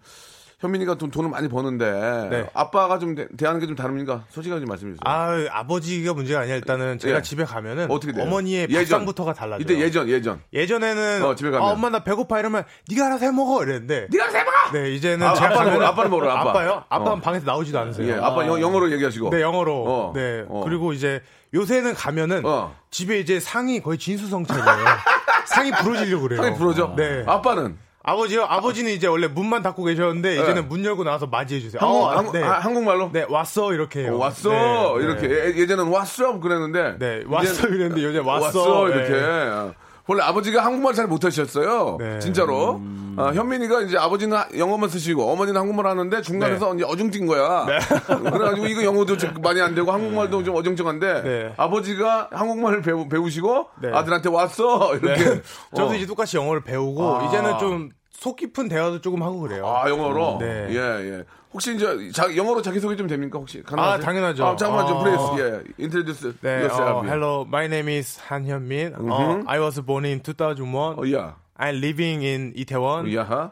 [0.60, 2.46] 현민이가 돈, 돈을 많이 버는데 네.
[2.52, 4.24] 아빠가 좀 대, 하는 게 좀 다릅니까?
[4.30, 4.98] 솔직하게 좀 말씀해 주세요.
[5.04, 7.22] 아, 아버지가 문제가 아니라 일단은 제가 예.
[7.22, 8.24] 집에 가면은 어떻게 돼요?
[8.24, 8.66] 어머니의.
[8.66, 9.60] 밥상부터가 달라져요.
[9.62, 10.40] 이때 예전 예전.
[10.52, 11.68] 예전에는 어, 집에 가면.
[11.68, 14.56] 아, 엄마 나 배고파 이러면 네가 알아서 해 먹어 이랬는데 네가 세 먹어.
[14.72, 16.50] 네 이제는 아, 제가 아빠는 뭐라- 아빠는 뭐라, 아빠?
[16.50, 16.84] 아빠요?
[16.88, 17.20] 아빠는 어.
[17.20, 18.08] 방에서 나오지도 않으세요.
[18.08, 19.30] 예, 아빠 영, 영어로 얘기하시고.
[19.30, 19.84] 네 영어로.
[19.86, 20.12] 어.
[20.14, 20.62] 네 어.
[20.64, 21.22] 그리고 이제
[21.54, 22.74] 요새는 가면은 어.
[22.90, 24.66] 집에 이제 상이 거의 진수성찬이에요.
[25.46, 26.42] 상이 부러지려고 그래요.
[26.42, 26.94] 형이 부러져.
[26.96, 27.22] 네.
[27.26, 28.44] 아빠는 아버지요?
[28.44, 30.42] 아버지는 이제 원래 문만 닫고 계셨는데 네.
[30.42, 31.80] 이제는 문 열고 나와서 맞이해 주세요.
[31.80, 32.42] 한국 어, 한국, 네.
[32.42, 33.10] 아, 한국말로.
[33.12, 34.14] 네, 왔어 이렇게 해요.
[34.14, 35.34] 어, 왔어 네, 이렇게 네.
[35.34, 38.46] 예, 예전엔 왔어 그랬는데 네, 왔어 이랬는데 요새 왔어.
[38.46, 38.94] 왔어 네.
[38.94, 39.74] 이렇게
[40.10, 42.18] 원래 아버지가 한국말 잘 못하셨어요 네.
[42.18, 42.80] 진짜로
[43.18, 47.66] 아, 현민이가 이제 아버지는 영어만 쓰시고 어머니는 한국말 하는데 중간에서 이제 어중뛴 거야
[48.06, 51.52] 그래가지고 이거 영어도 좀 많이 안 되고 한국말도 좀 어정쩡한데 네.
[51.58, 53.90] 아버지가 한국말을 배우, 배우시고 네.
[53.92, 55.42] 아들한테 왔어 이렇게 네.
[55.76, 55.94] 저도 어.
[55.94, 57.24] 이제 똑같이 영어를 배우고 아.
[57.26, 59.64] 이제는 좀 속 깊은 대화도 조금 하고 그래요.
[59.64, 60.66] 아 영어로 네.
[60.70, 61.24] 예 예.
[61.54, 63.94] 혹시 이제 자, 영어로 자기 소개 좀 됩니까 혹시 가능하세요?
[63.94, 64.44] 아, 당연하죠.
[64.44, 65.02] 아, 잠깐만 좀 어.
[65.04, 66.98] please 예 introduce 네, yourself.
[66.98, 67.08] 어, 예.
[67.10, 68.94] hello, my name is 한현민.
[68.98, 70.98] 어, I was born in 2001.
[70.98, 71.36] 어, 야.
[71.56, 73.06] I'm living in Itaewon.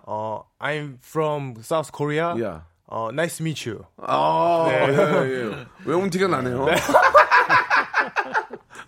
[0.04, 2.34] 어, I'm from South Korea.
[2.42, 2.64] 야.
[2.88, 3.84] 어, nice to meet you.
[3.98, 4.88] 아, 네.
[4.90, 5.66] 예, 예.
[5.84, 6.66] 외운 티가 나네요.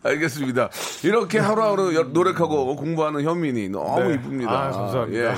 [0.09, 0.71] 알겠습니다.
[1.05, 4.15] 이렇게 하루하루 여- 노력하고 공부하는 현민이 너무 네.
[4.15, 4.51] 이쁩니다.
[4.69, 5.33] 아, 감사합니다.
[5.33, 5.35] 예.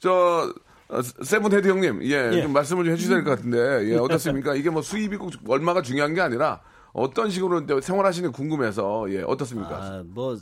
[0.00, 0.52] 저,
[0.88, 2.42] 어, seven head 형님, 예, 예.
[2.42, 4.54] 좀 말씀을 좀 해주셔야 될 것 같은데, 예, 어떻습니까?
[4.54, 6.60] 이게 뭐 수입이 꼭 얼마가 중요한 게 아니라
[6.92, 9.76] 어떤 식으로 생활하시는 게 궁금해서, 예, 어떻습니까?
[9.76, 10.36] 아, 뭐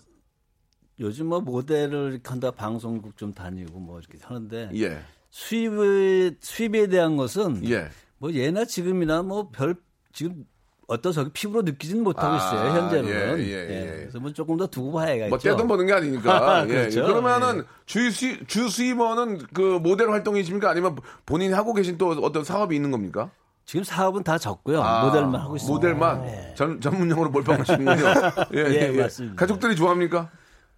[1.01, 4.99] 요즘 뭐 모델을 한다 방송국 좀 다니고 뭐 이렇게 하는데 예,
[5.31, 7.89] 수입을 수입에 대한 것은 예.
[8.19, 9.77] 뭐 예나 지금이나 뭐 별
[10.13, 10.45] 지금
[10.89, 13.09] 어떤 저기 피부로 느끼지는 못하고 아, 있어요 현재는.
[13.09, 13.97] 예, 예, 예.
[14.01, 15.29] 그래서 뭐 조금 더 두고 봐야겠죠.
[15.29, 16.65] 뭐 떼돈 버는 게 아니니까.
[16.69, 17.01] 예, 그렇죠.
[17.01, 17.05] 예.
[17.05, 20.71] 그러면은 주 수, 주 수입원은 그 모델 활동이십니까?
[20.71, 23.31] 아니면 본인이 하고 계신 또 어떤 사업이 있는 겁니까?
[23.67, 24.83] 지금 사업은 다 적고요.
[24.83, 25.75] 아, 모델만 하고 있습니다.
[25.75, 28.05] 모델만 전, 전문용어로 몰빵하시는군요.
[28.57, 29.37] 예, 예, 맞습니다.
[29.37, 30.31] 가족들이 좋아합니까?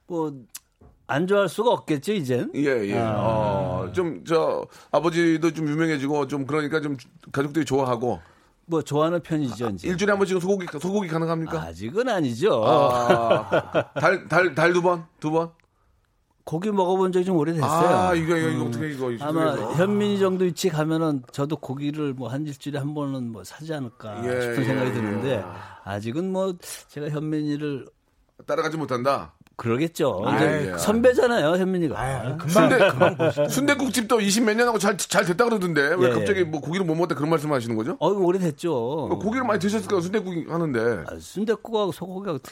[0.06, 0.32] 뭐
[1.10, 2.52] 안 좋아할 수가 없겠죠 이젠.
[2.54, 2.96] 예, 예.
[2.96, 3.16] 아.
[3.18, 6.96] 어, 좀, 저, 아버지도 좀 유명해지고 좀 그러니까 좀
[7.32, 8.20] 가족들이 좋아하고
[8.70, 9.88] 뭐 좋아하는 편이죠 이제.
[9.88, 11.60] 일주일에 한 번씩 소고기, 소고기 가능합니까?
[11.60, 12.62] 아직은 아니죠.
[12.64, 15.04] 아, 달, 달, 달 두 번?
[15.18, 15.50] 두 번?
[16.44, 17.68] 고기 먹어본 적이 좀 오래됐어요.
[17.96, 19.10] 아, 이거, 이거, 이거 어떻게 이거.
[19.10, 19.72] 이거 아마 이거.
[19.74, 24.40] 현민이 정도 위치 가면은 저도 고기를 뭐 한 일주일에 한 번은 뭐 사지 않을까 예,
[24.40, 24.94] 싶은 예, 생각이 예.
[24.94, 25.44] 드는데
[25.84, 26.54] 아직은 뭐
[26.88, 27.86] 제가 현민이를
[28.46, 29.34] 따라가지 못한다.
[29.60, 30.22] 그러겠죠.
[30.24, 30.78] 아, 이제 예.
[30.78, 31.94] 선배잖아요, 현민이가.
[32.00, 33.48] 아, 금방 순대, 금방.
[33.50, 35.96] 순대국집도 20몇 년 하고 잘, 잘 됐다 그러던데.
[35.98, 36.44] 왜 예, 갑자기 예.
[36.44, 37.94] 뭐 고기를 못 먹었다 그런 말씀 하시는 거죠?
[38.00, 39.18] 어, 이거 오래됐죠.
[39.20, 41.04] 고기를 많이 드셨을까 순대국집 하는데.
[41.06, 42.38] 아, 순대국하고 소고기하고.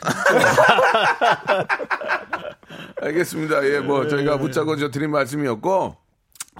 [3.01, 3.67] 알겠습니다.
[3.71, 5.97] 예, 뭐 저희가 웃자고 저 드린 말씀이었고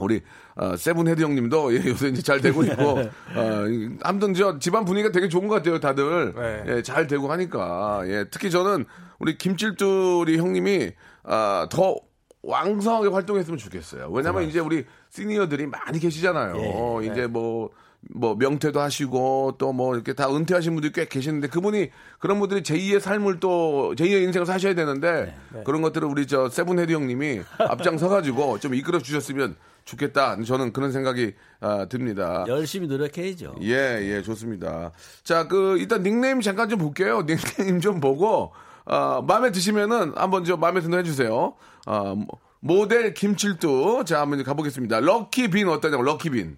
[0.01, 0.23] 우리
[0.55, 3.01] 어, seven head 형님도 예, 요새 이제 잘 되고 있고
[3.37, 5.79] 어, 이- 아무튼 저 집안 분위기가 되게 좋은 것 같아요.
[5.79, 6.63] 다들 네.
[6.77, 8.87] 예, 잘 되고 하니까 예, 특히 저는
[9.19, 10.93] 우리 김칠두 형님이
[11.25, 11.97] 아, 더
[12.43, 14.09] 왕성하게 활동했으면 좋겠어요.
[14.11, 16.55] 왜냐면 이제 우리 시니어들이 많이 계시잖아요.
[16.57, 21.91] 어, 이제 뭐, 뭐, 명퇴도 하시고, 또 뭐, 이렇게 다 은퇴하신 분들이 꽤 계시는데, 그분이,
[22.21, 26.93] 그런 분들이 제2의 삶을 또, 제2의 인생을 사셔야 되는데, 그런 것들을 우리 저 Seven Head
[26.93, 30.41] 형님이 앞장서가지고 좀 이끌어 주셨으면 좋겠다.
[30.43, 32.45] 저는 그런 생각이 아, 듭니다.
[32.47, 33.57] 열심히 노력해야죠.
[33.63, 34.93] 예, 예, 좋습니다.
[35.25, 37.25] 자, 그, 일단 닉네임 잠깐 좀 볼게요.
[37.27, 38.53] 닉네임 좀 보고,
[38.89, 41.55] 어, 마음에 드시면은 한번 저 마음에 든다 해주세요.
[41.87, 42.27] 어, 모-
[42.61, 44.05] 모델 김칠두.
[44.07, 45.01] 자, 한번 가보겠습니다.
[45.01, 46.57] lucky빈 어떠냐고, lucky빈.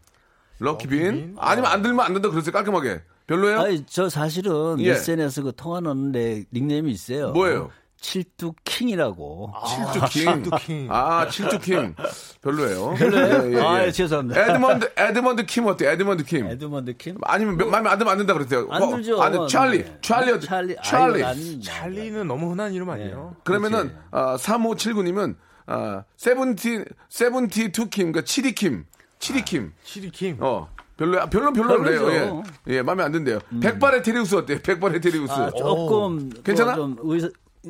[0.61, 1.37] lucky빈?
[1.39, 3.03] 아니면 안 들면 안 된다 그러세요, 깔끔하게.
[3.27, 3.61] 별로예요?
[3.61, 4.91] 아니, 저 사실은 예.
[4.93, 7.31] SNS 그 통화 넣는데 닉네임이 있어요.
[7.33, 7.71] 뭐예요?
[8.01, 9.53] 칠두 킹이라고.
[9.69, 10.43] 칠두킹.
[10.43, 10.87] 칠두킹.
[10.91, 11.95] 아, 칠두킹.
[12.43, 12.95] 별로예요.
[12.99, 13.69] 별로예요?
[13.69, 14.41] 아, 예, 죄송합니다.
[14.41, 15.91] 에드먼드, 에드먼드 킴 어때요?
[15.91, 16.47] 에드먼드 킴.
[16.47, 17.19] 에드먼드 킴?
[17.23, 18.67] 아니면 몇- 마음에 안 들면 안 된다 그랬어요.
[18.71, 19.23] 안 어, 들죠.
[19.23, 19.39] 안 돼.
[19.49, 19.85] 찰리.
[19.85, 19.99] 네.
[20.01, 20.33] 찰리.
[20.33, 20.47] 어때?
[20.47, 20.77] 찰리.
[20.83, 21.23] 찰리.
[21.23, 23.37] 아유, 난- 찰리는 너무 흔한 이름 아니에요?
[23.45, 25.37] 그러면은 아, 3579님은
[25.67, 28.87] 아, seventy seventy two킴 그러니까 칠이킴
[29.19, 30.39] 칠이킴 칠이킴.
[30.41, 32.43] 어 별로 별로 별로 그래요.
[32.67, 32.75] 예.
[32.77, 36.75] 예 마음에 안 든대요 백발의 테리우스 어때요 백발의 테리우스 아, 조금 괜찮아?
[36.77, 37.29] 뭐좀 의사,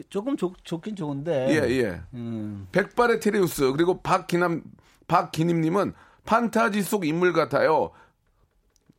[0.08, 1.48] 조금 좋, 좋긴 좋은데.
[1.50, 2.68] 예 예 음.
[2.72, 4.62] 백발의 테리우스 그리고 박기남
[5.08, 7.90] 박기님님은 판타지 속 인물 같아요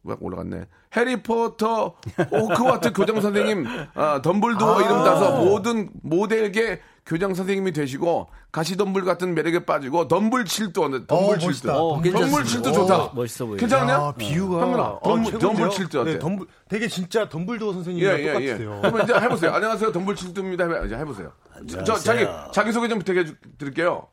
[0.01, 0.65] 막 올라갔네.
[0.95, 1.95] 해리포터
[2.31, 9.65] 호크와트 교장 선생님 아, 덤블도어 이름 따서 모든 모델계 교장 선생님이 되시고 가시덤불 같은 매력에
[9.65, 11.77] 빠지고 덤불 칠도 덤불 칠도 멋있다.
[11.81, 12.35] 어, 괜찮습니다.
[12.37, 12.97] 덤불 칠도 좋다.
[12.97, 13.57] 어, 멋있어 보여요.
[13.57, 13.97] 괜찮네요?
[13.97, 15.39] 아, 비유가 현민아, 어, 덤- 최고인데요?
[15.39, 16.13] 덤불 칠도 어때?
[16.13, 18.27] 네, 덤불 되게 진짜 덤블도어 예, 선생님이랑 예, 예.
[18.33, 18.79] 똑같으세요.
[18.81, 19.51] 그러면 이제 해보세요.
[19.53, 19.91] 안녕하세요.
[19.91, 20.65] 덤불 칠도입니다.
[20.65, 21.31] 해봐- 이제 해보세요.
[21.85, 24.07] 저, 자기, 자기 소개 좀 부탁해 주- 드릴게요.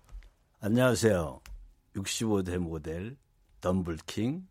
[0.61, 1.40] 안녕하세요.
[1.96, 3.16] 65대 모델
[3.61, 4.42] 덤블킹.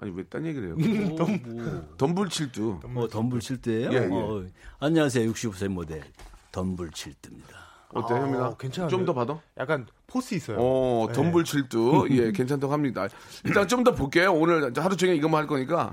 [0.00, 0.76] 아니 왜 딴 얘기를 해요?
[0.78, 2.80] 오, 뭐, 덤불 칠두.
[2.88, 3.90] 뭐 덤블칠드예요?
[3.92, 4.08] 예, 예.
[4.12, 4.44] 어,
[4.78, 5.28] 안녕하세요.
[5.32, 6.02] 65세 모델
[6.52, 7.58] 덤블칠드입니다.
[7.94, 8.54] 어때 아, 현민아?
[8.58, 8.98] 괜찮은데요?
[8.98, 9.40] 좀더 받아?
[9.58, 10.58] 약간 포스 있어요.
[10.60, 11.14] 어, 네.
[11.14, 12.08] 덤불 칠두.
[12.12, 13.08] 예, 괜찮다고 합니다.
[13.44, 14.32] 일단 좀 더 볼게요.
[14.34, 15.92] 오늘 하루 종일 이것만 할 거니까.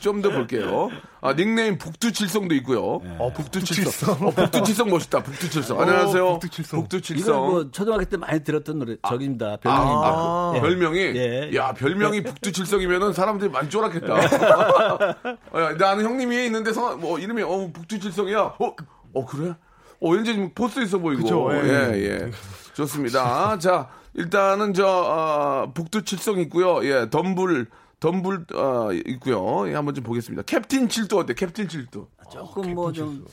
[0.00, 0.88] 좀더 볼게요.
[1.20, 3.00] 아, 닉네임 북두칠성도 있고요.
[3.18, 4.26] 어, 북두칠성.
[4.26, 5.22] 어, 북두칠성 멋있다.
[5.22, 5.80] 북두칠성.
[5.82, 6.32] 안녕하세요.
[6.38, 6.80] 북두칠성.
[6.80, 7.28] 북두칠성.
[7.34, 9.52] 이거 뭐 초등학교 때 많이 들었던 노래 적입니다.
[9.52, 10.08] 아, 별명입니다.
[10.08, 10.60] 아, 예.
[10.60, 11.50] 별명이 예.
[11.56, 14.14] 야 별명이 북두칠성이면은 사람들이 많이 쫄았겠다.
[15.52, 18.40] 어, 야, 나는 형님이 있는데 성, 뭐 이름이 어 북두칠성이야.
[18.58, 18.74] 어,
[19.14, 19.54] 어 그래?
[20.00, 21.22] 어 왠지 좀 포스 있어 보이고.
[21.22, 21.68] 그쵸, 예.
[21.68, 22.30] 예, 예.
[22.74, 23.58] 좋습니다.
[23.60, 26.84] 자 일단은 저 어, 북두 칠성 있고요.
[26.84, 27.66] 예, 덤불
[28.00, 29.68] 덤불 어, 있고요.
[29.68, 30.42] 예, 한번 좀 보겠습니다.
[30.42, 31.34] 캡틴 칠두 어때?
[31.34, 32.06] 캡틴 칠두.
[32.32, 33.24] 조금 뭐 좀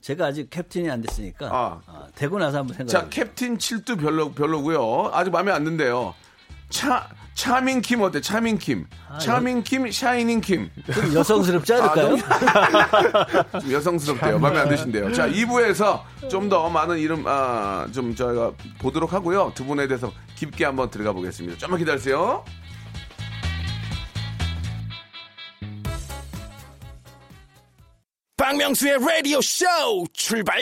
[0.00, 1.80] 제가 아직 캡틴이 안 됐으니까 아.
[1.86, 3.04] 아, 되고 나서 한번 생각해.
[3.04, 5.10] 자, 캡틴 칠두 별로 별로고요.
[5.14, 6.12] 아주 마음에 안 든대요.
[6.68, 8.20] 차 차밍 킴 어때?
[8.20, 8.86] 차밍 킴.
[9.20, 10.70] 차밍 킴, 샤이닝 킴.
[10.92, 12.16] 좀 여성스럽지 않을까요?
[13.60, 14.38] 좀 여성스럽대요.
[14.38, 15.12] 마음에 안 드신대요.
[15.12, 19.52] 자, 2부에서 좀 더 많은 이름, 아, 좀 저희가 보도록 하고요.
[19.54, 21.58] 두 분에 대해서 깊게 한번 들어가 보겠습니다.
[21.58, 22.44] 좀만 기다리세요.
[28.36, 29.64] 박명수의 라디오 쇼
[30.12, 30.60] 출발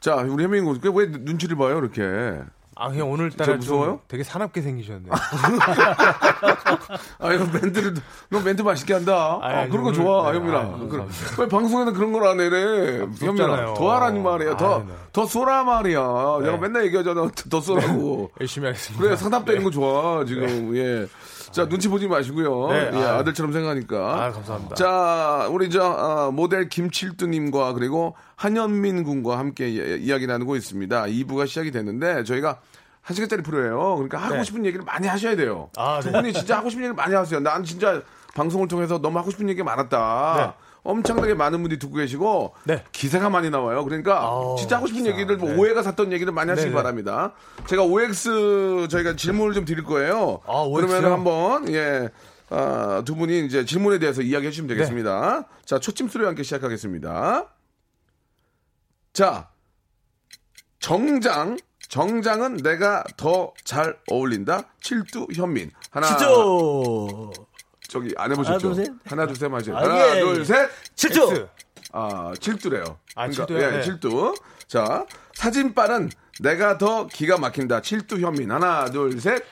[0.00, 2.02] 자, 우리 혜민이 왜 눈치를 봐요, 이렇게?
[2.80, 3.86] 아 그냥 오늘따라 저 무서워요?
[3.86, 5.10] 좀 되게 사납게 생기셨네요.
[7.18, 7.94] 아, 이거 멘트를,
[8.30, 9.38] 너 멘트 맛있게 한다.
[9.42, 10.58] 아, 아니, 그런 거 좋아, 네, 혜민아.
[10.60, 11.42] 아유, 그- 감사합니다.
[11.42, 13.06] 왜 방송에는 그런 걸 안 해래?
[13.20, 14.56] 혜민아, 더 하라는 말이야.
[14.56, 14.92] 더, 아, 네.
[15.12, 16.00] 더 쏘라 말이야.
[16.42, 17.28] 내가 맨날 얘기하잖아.
[17.50, 18.30] 더 쏘라고.
[18.40, 19.02] 열심히 하겠습니다.
[19.02, 21.06] 그래 상담되는 거 좋아 지금 예.
[21.50, 22.68] 자 눈치 보지 마시고요.
[22.68, 23.18] 네, 예, 아.
[23.18, 23.96] 아들처럼 생각하니까.
[24.24, 24.74] 아, 감사합니다.
[24.74, 31.02] 자 우리 저 아, 모델 김칠두님과 그리고 한현민 군과 함께 예- 이야기 나누고 있습니다.
[31.04, 32.58] 2부가 시작이 됐는데 저희가
[33.00, 33.94] 한 시간짜리 프로예요.
[33.96, 34.44] 그러니까 하고 네.
[34.44, 35.70] 싶은 얘기를 많이 하셔야 돼요.
[35.76, 36.20] 아, 두 네.
[36.20, 37.40] 분이 진짜 하고 싶은 얘기를 많이 하세요.
[37.40, 38.02] 난 진짜
[38.34, 40.54] 방송을 통해서 너무 하고 싶은 얘기가 많았다.
[40.88, 40.92] 네.
[40.92, 42.82] 엄청나게 많은 분들이 듣고 계시고 네.
[42.92, 43.84] 기사가 많이 나와요.
[43.84, 45.14] 그러니까 아우, 진짜 하고 싶은 기사.
[45.14, 45.56] 얘기를 뭐 네.
[45.56, 46.74] 오해가 샀던 얘기를 많이 하시기 네네.
[46.74, 47.34] 바랍니다.
[47.66, 50.40] 제가 OX 저희가 질문을 좀 드릴 거예요.
[50.46, 50.64] 아?
[50.74, 52.08] 그러면 한번 예.
[52.50, 55.40] 아, 두 분이 이제 질문에 대해서 이야기해 주시면 되겠습니다.
[55.40, 55.56] 네.
[55.66, 57.46] 자, 초침 소리와 함께 시작하겠습니다.
[59.12, 59.48] 자,
[60.80, 61.58] 정장.
[61.90, 64.62] 정장은 내가 더 잘 어울린다.
[64.82, 65.70] 칠두 현민.
[65.90, 67.32] 하나, 치죠.
[67.88, 68.68] 저기 안 해보셨죠?
[68.68, 68.94] 하나, 둘, 셋.
[69.06, 69.72] 하나, 둘, 셋 마시.
[69.72, 70.44] 아, 하나, 예, 둘, 예.
[70.44, 70.70] 셋.
[70.94, 71.30] 치죠.
[71.32, 71.46] X.
[71.92, 72.84] 아, 칠두래요.
[73.14, 73.62] 아, 그러니까, 칠두요?
[73.66, 73.82] 예, 네.
[73.82, 74.34] 칠두.
[74.68, 77.80] 자, 사진빨은 내가 더 기가 막힌다.
[77.80, 78.52] 칠두 현민.
[78.52, 79.42] 하나, 둘, 셋.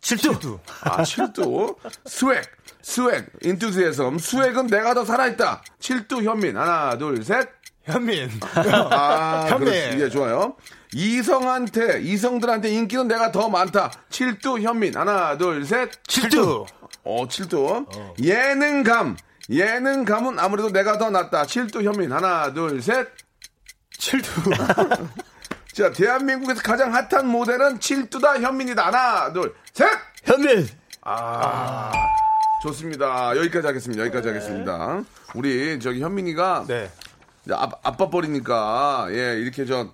[0.00, 0.58] 칠두.
[0.82, 1.76] 아, 칠두.
[2.04, 2.42] swag.
[2.82, 3.26] swag.
[3.42, 4.18] 인투스에섬.
[4.18, 5.62] swag은 내가 더 살아있다.
[5.78, 6.56] 칠두 현민.
[6.56, 7.48] 하나, 둘, 셋.
[7.84, 8.28] 현민.
[8.90, 9.72] 아, 현민.
[9.72, 10.00] 그렇지.
[10.00, 10.56] 예, 좋아요.
[10.92, 13.92] 이성한테, 이성들한테 인기는 내가 더 많다.
[14.10, 14.96] 칠두 현민.
[14.96, 15.90] 하나, 둘, 셋.
[16.08, 16.66] 칠두.
[17.04, 17.86] 어, 칠두.
[18.22, 19.16] 예능감.
[19.50, 21.46] 예능감은 아무래도 내가 더 낫다.
[21.46, 22.12] 칠두 현민.
[22.12, 23.08] 하나, 둘, 셋.
[23.98, 24.30] 칠두.
[25.74, 28.86] 자, 대한민국에서 가장 핫한 모델은 칠두다 현민이다.
[28.86, 29.88] 하나, 둘, 셋.
[30.24, 30.66] 현민.
[31.02, 31.92] 아,
[32.62, 33.36] 좋습니다.
[33.36, 34.02] 여기까지 하겠습니다.
[34.04, 35.02] 여기까지 하겠습니다.
[35.34, 36.90] 우리 저기 현민이가 네.
[37.50, 39.92] 아, 아빠 뻘이니까 예 이렇게 저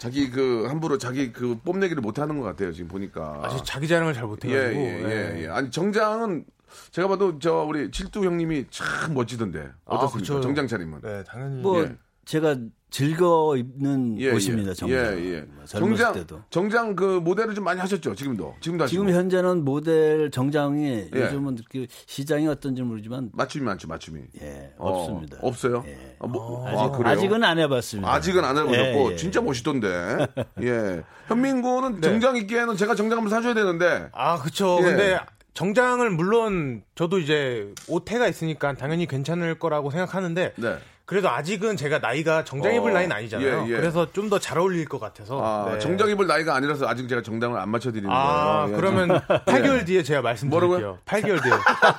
[0.00, 3.38] 자기 그 함부로 자기 그 뽐내기를 못 하는 것 같아요 지금 보니까.
[3.44, 4.80] 아직 자기 자랑을 잘 못해가지고.
[4.80, 5.48] 예예예 예, 예.
[5.48, 6.46] 아니 정장은
[6.90, 10.18] 제가 봐도 저 우리 칠두 형님이 참 멋지던데 어떻습니까?
[10.18, 10.40] 그쵸.
[10.40, 11.00] 정장 차림은.
[11.02, 11.60] 네, 당연히.
[11.60, 11.94] 뭐 예.
[12.24, 12.56] 제가
[12.90, 14.70] 즐거 입는 예, 옷입니다.
[14.70, 14.74] 예.
[14.74, 14.98] 정장.
[15.18, 15.40] 예, 예.
[15.42, 16.40] 뭐 젊었을 정장 때도.
[16.50, 19.02] 정장 그 모델을 좀 많이 하셨죠 지금도 지금도 하시고.
[19.02, 21.20] 지금 현재는 모델 정장이 예.
[21.20, 24.20] 요즘은 그 시장이 어떤지 모르지만 맞춤이 많죠 맞춤이.
[24.42, 25.38] 예, 어, 없습니다.
[25.40, 25.84] 없어요?
[25.86, 26.16] 예.
[26.18, 27.12] 아, 뭐, 아직, 아, 그래요?
[27.12, 28.12] 아직은 안 해봤습니다.
[28.12, 29.16] 아직은 안 해보셨고 예, 예.
[29.16, 30.26] 진짜 멋있던데.
[30.62, 31.02] 예.
[31.28, 32.08] 현민군은 네.
[32.08, 34.08] 정장 입기에는 제가 정장 한번 사줘야 되는데.
[34.12, 34.36] 아.
[34.44, 34.82] 예.
[34.82, 35.18] 근데
[35.54, 40.78] 정장을 물론 저도 이제 오태가 있으니까 당연히 괜찮을 거라고 생각하는데 네.
[41.10, 43.64] 그래도 아직은 제가 나이가 정장 입을 어, 나이는 아니잖아요.
[43.66, 43.76] 예, 예.
[43.76, 45.40] 그래서 좀 더 잘 어울릴 것 같아서.
[45.44, 45.78] 아, 네.
[45.80, 48.72] 정장 입을 나이가 아니라서 아직 제가 정장을 안 맞춰드리는 아, 거예요.
[48.72, 50.68] 예, 그러면 8개월 뒤에 제가 말씀드릴게요.
[50.68, 50.98] 뭐라고요?
[51.06, 51.52] 8개월 뒤에.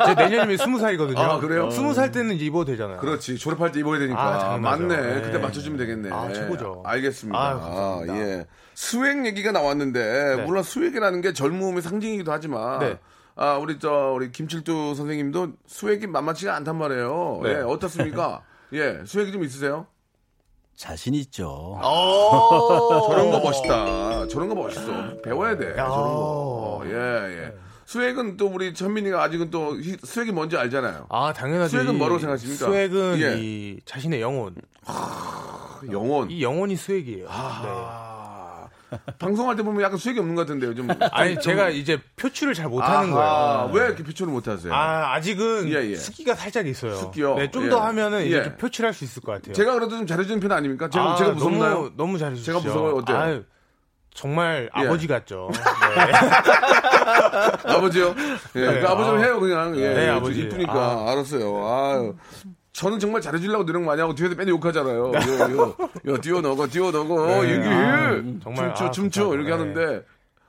[0.05, 1.17] 제 내년이면 20살이거든요.
[1.17, 1.67] 아, 그래요?
[1.67, 2.99] 20살 때는 이제 입어도 되잖아요.
[2.99, 3.37] 그렇지.
[3.37, 4.53] 졸업할 때 입어야 되니까.
[4.53, 4.57] 아.
[4.57, 4.95] 맞네.
[4.95, 5.21] 네.
[5.23, 6.09] 그때 맞춰주면 되겠네.
[6.09, 6.83] 아, 최고죠.
[6.85, 7.37] 알겠습니다.
[7.37, 7.59] 아유.
[7.61, 8.45] 아, 예.
[8.75, 10.45] swag 얘기가 나왔는데, 네.
[10.45, 12.97] 물론 swag이라는 게 젊음의 상징이기도 하지만, 네.
[13.35, 17.41] 아, 우리 저, 우리 김칠두 선생님도 swag이 만만치가 않단 말이에요.
[17.43, 17.49] 네.
[17.49, 18.43] 예, 어떻습니까?
[18.73, 19.87] 예, swag이 좀 있으세요?
[20.75, 21.77] 자신 있죠.
[23.07, 24.27] 저런 거 멋있다.
[24.27, 25.21] 저런 거 멋있어.
[25.21, 25.73] 배워야 돼.
[25.75, 26.81] 저런 거.
[26.81, 27.53] 어, 예, 예.
[27.85, 31.07] swag은 또 우리 현민이가 아직은 또 히- swag이 뭔지 알잖아요.
[31.09, 31.77] 아, 당연하죠.
[31.77, 32.65] swag은 이- 뭐라고 생각하십니까?
[32.65, 33.37] swag은 예.
[33.39, 34.55] 이 자신의 영혼.
[35.91, 36.31] 영혼.
[36.31, 37.27] 이 영혼이 swag이에요.
[37.27, 37.31] 네.
[38.91, 40.75] 아, 방송할 때 보면 약간 swag이 없는 것 같은데요.
[40.75, 43.71] 좀 아니 제가 이제 표출을 잘 못하는 아하, 거예요.
[43.73, 44.73] 왜 이렇게 표출을 못 하세요?
[44.73, 45.95] 아 아직은 예, 예.
[45.95, 46.95] 습기가 살짝 있어요.
[46.95, 47.35] 습기요?
[47.35, 47.69] 네, 좀 예.
[47.69, 48.43] 더 하면은 이제 예.
[48.43, 49.53] 좀 표출할 수 있을 것 같아요.
[49.53, 50.89] 제가 그래도 좀 잘해주는 편 아닙니까?
[50.89, 51.73] 제가 아, 제가 무섭나요?
[51.73, 52.51] 너무, 너무 잘해주시죠.
[52.51, 52.95] 제가 무서워요?
[52.97, 53.17] 어때요?
[53.17, 53.43] 아유,
[54.13, 54.79] 정말 예.
[54.85, 55.49] 아버지 같죠.
[55.95, 57.73] 네.
[57.73, 58.15] 아버지요?
[58.55, 59.23] 예, 네, 그 아버지는 아.
[59.23, 59.75] 해요 그냥.
[59.77, 60.41] 예, 네, 예, 아버지.
[60.41, 61.67] 이쁘니까 알았어요.
[61.67, 62.15] 아유.
[62.73, 65.11] 저는 정말 잘해주려고 노력 많이 하고 뒤에서 맨날 욕하잖아요.
[65.11, 67.51] 요, 요, 요, 뛰어넣어, 뛰어넣어, 네.
[67.51, 67.73] 얘기해.
[67.73, 69.33] 아, 정말, 춤춰, 아, 춤춰, 감사합니다.
[69.35, 69.51] 이렇게 네.
[69.51, 70.05] 하는데,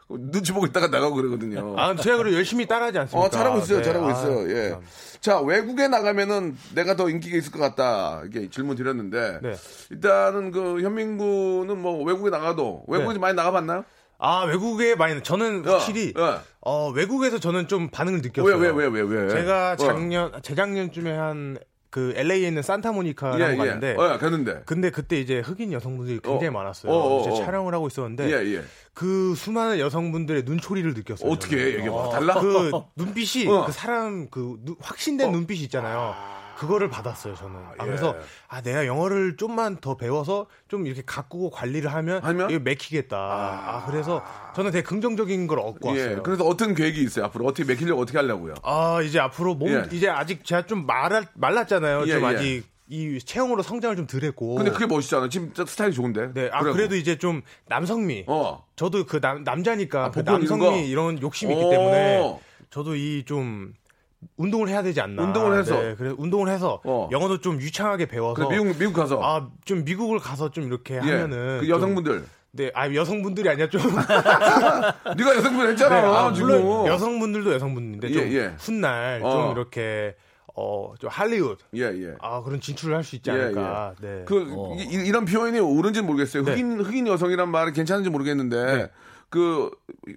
[0.09, 1.75] 눈치 보고 있다가 나가고 그러거든요.
[1.79, 3.27] 아, 제가 그래 열심히 따라하지 않습니까?
[3.27, 4.49] 어, 잘하고 있어요, 네, 잘하고 아, 있어요.
[4.51, 4.55] 예.
[4.71, 4.93] 감사합니다.
[5.21, 8.21] 자, 외국에 나가면은 내가 더 인기가 있을 것 같다.
[8.23, 9.55] 이렇게 질문 드렸는데, 네.
[9.91, 13.19] 일단은 그 현민구는 뭐 외국에 나가도, 외국에 네.
[13.19, 13.85] 많이 나가봤나요?
[14.19, 18.57] 아, 외국에 많이, 저는 확실히, 어, 어, 외국에서 저는 좀 반응을 느꼈어요.
[18.57, 19.29] 왜, 왜, 왜, 왜, 왜?
[19.29, 19.77] 제가 어.
[19.77, 21.59] 작년, 재작년쯤에 한,
[21.93, 23.57] 그, LA에 있는 산타모니카라고 예, 예.
[23.57, 24.63] 갔는데, 어, 갔는데.
[24.65, 26.53] 근데 그때 이제 흑인 여성분들이 굉장히 어.
[26.53, 26.91] 많았어요.
[26.91, 27.35] 어, 어, 이제 어.
[27.45, 28.63] 촬영을 하고 있었는데, 예, 예.
[28.95, 31.31] 그 수많은 여성분들의 눈초리를 느꼈어요.
[31.31, 31.63] 어떻게 저는.
[31.65, 31.75] 해?
[31.75, 32.09] 얘기해 봐.
[32.09, 32.35] 달라?
[32.41, 33.67] 그 눈빛이 어.
[33.67, 36.15] 그 사람 그 눈- 확신된 눈빛이 있잖아요.
[36.63, 37.57] 그거를 받았어요 저는.
[37.57, 37.87] 아, 예.
[37.87, 38.15] 그래서
[38.47, 42.51] 아 내가 영어를 좀만 더 배워서 좀 이렇게 가꾸고 관리를 하면, 하면?
[42.51, 43.17] 이거 맥히겠다.
[43.17, 44.23] 아, 그래서
[44.55, 46.03] 저는 되게 긍정적인 걸 얻고 예.
[46.03, 46.23] 왔어요.
[46.23, 47.25] 그래서 어떤 계획이 있어요?
[47.25, 48.55] 앞으로 어떻게 맥히려고 어떻게 하려고요?
[48.63, 49.89] 아 이제 앞으로 몸 예.
[49.91, 52.05] 이제 아직 제가 좀 말라, 말랐잖아요.
[52.07, 52.27] 예, 좀 예.
[52.27, 54.55] 아직 이 체형으로 성장을 좀 덜했고.
[54.55, 55.29] 근데 그게 멋있잖아.
[55.29, 56.33] 지금 스타일이 좋은데.
[56.35, 56.73] 네, 아 그래갖고.
[56.75, 58.25] 그래도 이제 좀 남성미.
[58.29, 58.65] 어.
[58.77, 60.77] 저도 그 남, 남자니까 아, 그 이런 남성미 거?
[60.77, 61.71] 이런 욕심이 있기 오.
[61.71, 62.39] 때문에
[62.71, 63.75] 저도 이좀
[64.37, 65.23] 운동을 해야 되지 않나.
[65.23, 65.81] 운동을 해서?
[65.81, 67.09] 네, 그래 운동을 해서 어.
[67.11, 70.99] 영어도 좀 유창하게 배워서 그래, 미국 미국 가서 아, 좀 미국을 가서 좀 이렇게 예.
[71.01, 73.81] 하면은 그 좀- 여성분들 네, 아 여성분들이 아니라 좀
[75.17, 76.49] 네가 여성분 했잖아 네, 아, 지금.
[76.49, 78.55] 물론 여성분들도 여성분인데 좀 예, 예.
[78.59, 79.31] 훗날 어.
[79.31, 80.15] 좀 이렇게
[80.55, 82.15] 어, 좀 할리우드 예, 예.
[82.21, 83.95] 아, 그런 진출을 할 수 있지 예, 않을까.
[84.01, 84.25] 네.
[84.27, 84.47] 그
[84.79, 86.45] 이, 런 표현이 옳은지 모르겠어요.
[86.45, 86.51] 네.
[86.53, 88.89] 흑인 흑인 여성이란 말이 괜찮은지 모르겠는데 네.
[89.33, 89.71] 그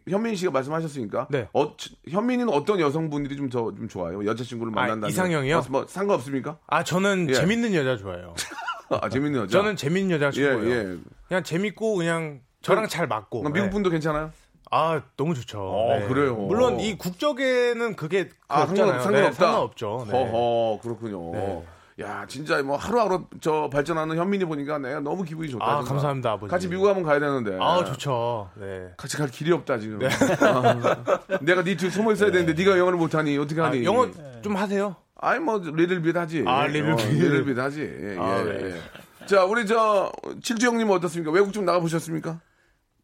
[0.09, 1.47] 현민 씨가 말씀하셨으니까 네.
[1.53, 1.73] 어,
[2.09, 4.25] 현민이는 어떤 여성분들이 좀 더 좀 좋아요?
[4.25, 5.55] 여자친구를 아, 만난다면 이상형이요?
[5.69, 6.57] 뭐, 뭐 상관없습니까?
[6.67, 7.33] 아, 저는 예.
[7.33, 8.33] 재밌는 여자 좋아해요.
[8.89, 9.57] 아 재밌는 여자.
[9.57, 10.69] 저는 재밌는 여자 예, 좋아해요.
[10.69, 10.97] 예.
[11.29, 13.43] 그냥 재밌고 그냥 저랑 잘 맞고.
[13.43, 13.69] 미국 네.
[13.69, 14.31] 분도 괜찮아요?
[14.69, 15.59] 아 너무 좋죠.
[15.61, 16.35] 어, 그래요?
[16.35, 18.65] 물론 이 국적에는 그게 아.
[18.65, 19.31] 상관, 네, 상관없다.
[19.31, 20.07] 상관없죠.
[20.09, 20.11] 네.
[20.11, 21.63] 허허, 그렇군요.
[21.97, 22.03] 네.
[22.03, 25.65] 야, 진짜 뭐 하루하루 저 발전하는 현민이 보니까 내가 너무 기분이 좋다.
[25.65, 25.81] 아.
[25.81, 26.51] 감사합니다 아버지.
[26.51, 27.57] 같이 미국 한번 가야 되는데.
[27.61, 28.49] 아 좋죠.
[28.55, 28.89] 네.
[28.97, 29.99] 같이 갈 길이 없다 지금.
[30.03, 33.83] 아, 내가 네 뒤에 숨어 있어야 되는데 네가 영어를 못하니 어떻게 아, 하니?
[33.85, 34.09] 영어
[34.41, 34.95] 좀 하세요.
[35.17, 36.43] 아니 뭐 리들빗 하지.
[36.45, 37.05] 아, 리들빗.
[37.05, 37.81] 어, 리들빗 하지.
[37.81, 38.75] 예, 아, 예, 네.
[38.75, 39.25] 예.
[39.25, 41.31] 자, 우리 저 칠주 형님은 어떻습니까?
[41.31, 42.39] 외국 좀 나가 보셨습니까?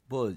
[0.07, 0.31] 뭐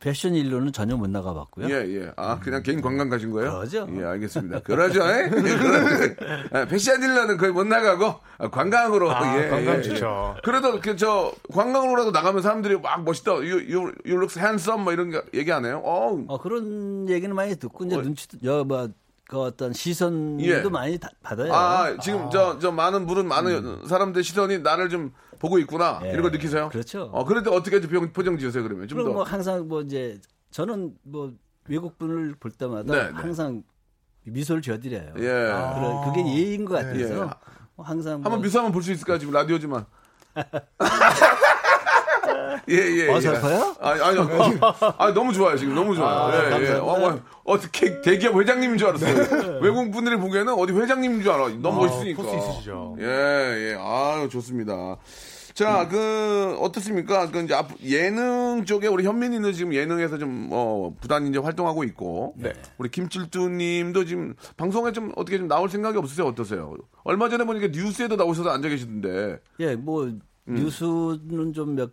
[0.00, 1.68] 패션 일로는 전혀 못 나가봤고요.
[1.68, 2.12] 예, 예.
[2.16, 3.50] 아, 그냥 개인 관광 가신 거예요?
[3.50, 3.88] 그러죠.
[3.98, 4.60] 예, 알겠습니다.
[4.60, 5.28] 그러죠, 예?
[5.28, 6.14] 그러죠.
[6.54, 9.10] 예, 패션 딜러는 거의 못 나가고, 아, 관광으로.
[9.10, 9.82] 아, 예, 관광 예, 예.
[9.82, 10.36] 좋죠.
[10.44, 13.32] 그래도, 그, 저, 관광으로라도 나가면 사람들이 막 멋있다.
[13.32, 15.82] You, you, you look handsome, 뭐 이런 거 얘기 안 해요?
[15.84, 18.90] 어 어, 그런 얘기는 많이 듣고 이제 눈치도 여뭐
[19.28, 20.62] 그 어떤 시선도 예.
[20.70, 21.52] 많이 다- 받아요.
[21.52, 26.00] 아, 지금 저, 저 많은 물은 많은 사람들 시선이 나를 좀 보고 있구나.
[26.02, 26.08] 예.
[26.12, 26.70] 이런 거 느끼세요?
[26.70, 27.10] 그렇죠.
[27.12, 28.88] 어, 그럴 때 어떻게 포장, 포장 지으세요, 그러면?
[28.88, 29.12] 좀 더.
[29.12, 30.18] 뭐 항상 뭐 이제
[30.50, 31.30] 저는 뭐
[31.68, 33.10] 외국 분을 볼 때마다 네, 네.
[33.12, 33.62] 항상
[34.24, 35.12] 미소를 지어드려요.
[35.18, 35.20] 예.
[35.22, 37.12] 그런 그게 예의인 것 같아서 예.
[37.76, 39.18] 뭐 항상 한번 뭐 미소 한번 볼 수 있을까요?
[39.18, 39.84] 지금 라디오지만.
[42.68, 43.08] 예, 예.
[43.08, 43.76] 어설퍼요?
[43.80, 43.86] 예.
[43.86, 45.74] 아니, 아니, 어, 아니, 너무 좋아요, 지금.
[45.74, 46.60] 너무 좋아요.
[46.60, 46.72] 예, 예.
[46.72, 49.60] 어, 뭐, 어떻게 대기업 회장님인 줄 알았어요.
[49.62, 51.48] 외국 분들이 보기에는 어디 회장님인 줄 알아.
[51.60, 52.22] 너무 멋있으니까.
[52.22, 52.96] 포스 있으시죠.
[53.00, 53.76] 예, 예.
[53.78, 54.96] 아유, 좋습니다.
[55.54, 57.32] 자, 그, 어떻습니까?
[57.32, 62.34] 그, 이제 앞, 예능 쪽에 우리 현민이는 지금 예능에서 좀, 어, 부단 이제 활동하고 있고.
[62.36, 62.52] 네.
[62.76, 66.28] 우리 김칠두 님도 지금 방송에 좀 어떻게 좀 나올 생각이 없으세요?
[66.28, 66.76] 어떠세요?
[67.02, 69.38] 얼마 전에 보니까 뉴스에도 나오셔서 앉아 계시던데.
[69.58, 70.12] 예, 뭐
[70.48, 71.90] 뉴스는 좀몇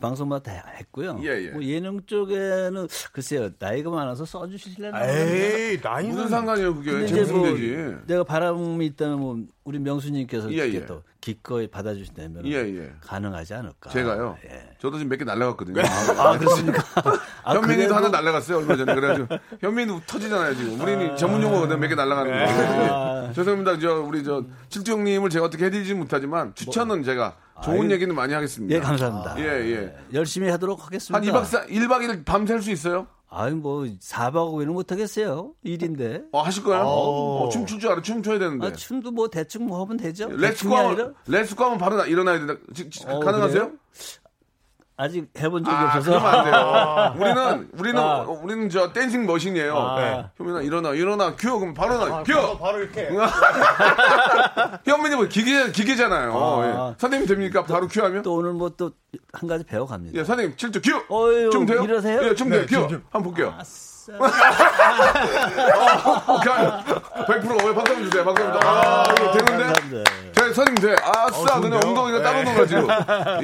[0.00, 1.18] 방송마다 다 했고요.
[1.22, 1.50] 예, 예.
[1.50, 5.06] 뭐 예능 쪽에는 글쎄요 나이가 많아서 써주실래나.
[5.06, 7.04] 에이 나이는 무슨 상관이에요, 그게.
[7.04, 7.96] 이제 뭐 되지.
[8.06, 10.84] 내가 바람이 있다면 뭐 우리 명수님께서 예, 예.
[10.86, 12.92] 또 기꺼이 받아주신다면 예, 예.
[13.00, 13.88] 가능하지 않을까.
[13.90, 14.36] 제가요.
[14.44, 14.68] 예.
[14.78, 15.80] 저도 지금 몇 개 날라갔거든요.
[16.18, 16.82] 아 그렇습니까?
[17.44, 19.28] 아, 현민이도 그래도- 하나 날라갔어요 얼마 전에 그래가지고
[19.60, 23.28] 현민이 터지잖아요 지금 우리는 전문 용어거든 몇 개 날라가는 거 아.
[23.28, 23.32] 예.
[23.32, 27.84] 죄송합니다 저 우리 저 칠두 형님을 제가 어떻게 해드리지 못하지만 추천은 제가 좋은 뭐.
[27.84, 27.92] 아유.
[27.92, 29.36] 얘기는 많이 하겠습니다 예 감사합니다.
[29.38, 29.96] 예, 예.
[30.12, 31.16] 열심히 하도록 하겠습니다.
[31.36, 33.06] 한 2박 4, 1박 2일 밤샐 수 있어요?
[33.30, 35.52] 아유 뭐 4박 5일은 못 하겠어요.
[35.64, 36.22] 일인데.
[36.32, 36.82] 어, 하실 거예요?
[36.84, 40.28] 어, 춤출 줄 알아 춤춰야 되는데 아, 춤도 뭐 대충 뭐 하면 되죠.
[40.28, 43.62] let's go 하면 let's go 하면 바로 나- 일어나야 된다 지- 지- 어, 가능하세요?
[43.62, 43.78] 그래요?
[44.96, 46.10] 아직 해본 적이 아, 없어서.
[46.10, 47.14] 그러면 안 돼요.
[47.18, 48.18] 우리는 우리는 아.
[48.20, 49.76] 어, 우리는 저 dancing machine이에요.
[49.76, 50.00] 아.
[50.00, 50.24] 네.
[50.36, 52.58] 현민아 일어나 일어나 큐 그럼 바로 나 큐.
[52.58, 53.08] 바로 이렇게.
[54.86, 56.32] 현민이 뭐 기계 기계잖아요.
[56.32, 56.66] 아.
[56.92, 56.94] 예.
[56.98, 57.64] 선생님 됩니까?
[57.64, 58.22] 바로 큐 하면?
[58.22, 58.90] 또 오늘 뭐 또
[59.32, 60.18] 한 가지 배워갑니다.
[60.18, 61.14] 예, 선생님 칠두 큐.
[61.14, 61.82] 어휴, 좀 돼요?
[61.84, 62.20] 이러세요?
[62.24, 62.62] 예, 좀 돼요.
[62.62, 62.74] 네, 큐.
[62.80, 63.04] 좀, 좀.
[63.10, 63.54] 한번 볼게요.
[63.56, 63.62] 아
[64.04, 64.12] 싸.
[66.28, 66.54] 오케이.
[67.26, 68.24] 100% 어, 박수 한번 주세요.
[68.24, 68.62] 박수 한번.
[68.62, 70.04] 아, 이거 되는데?
[70.34, 70.94] 제 선생님 돼.
[71.02, 71.80] 아싸, 어, 그냥?
[71.82, 72.52] 엉덩이가 따로 네.
[72.52, 72.88] 놀아지고.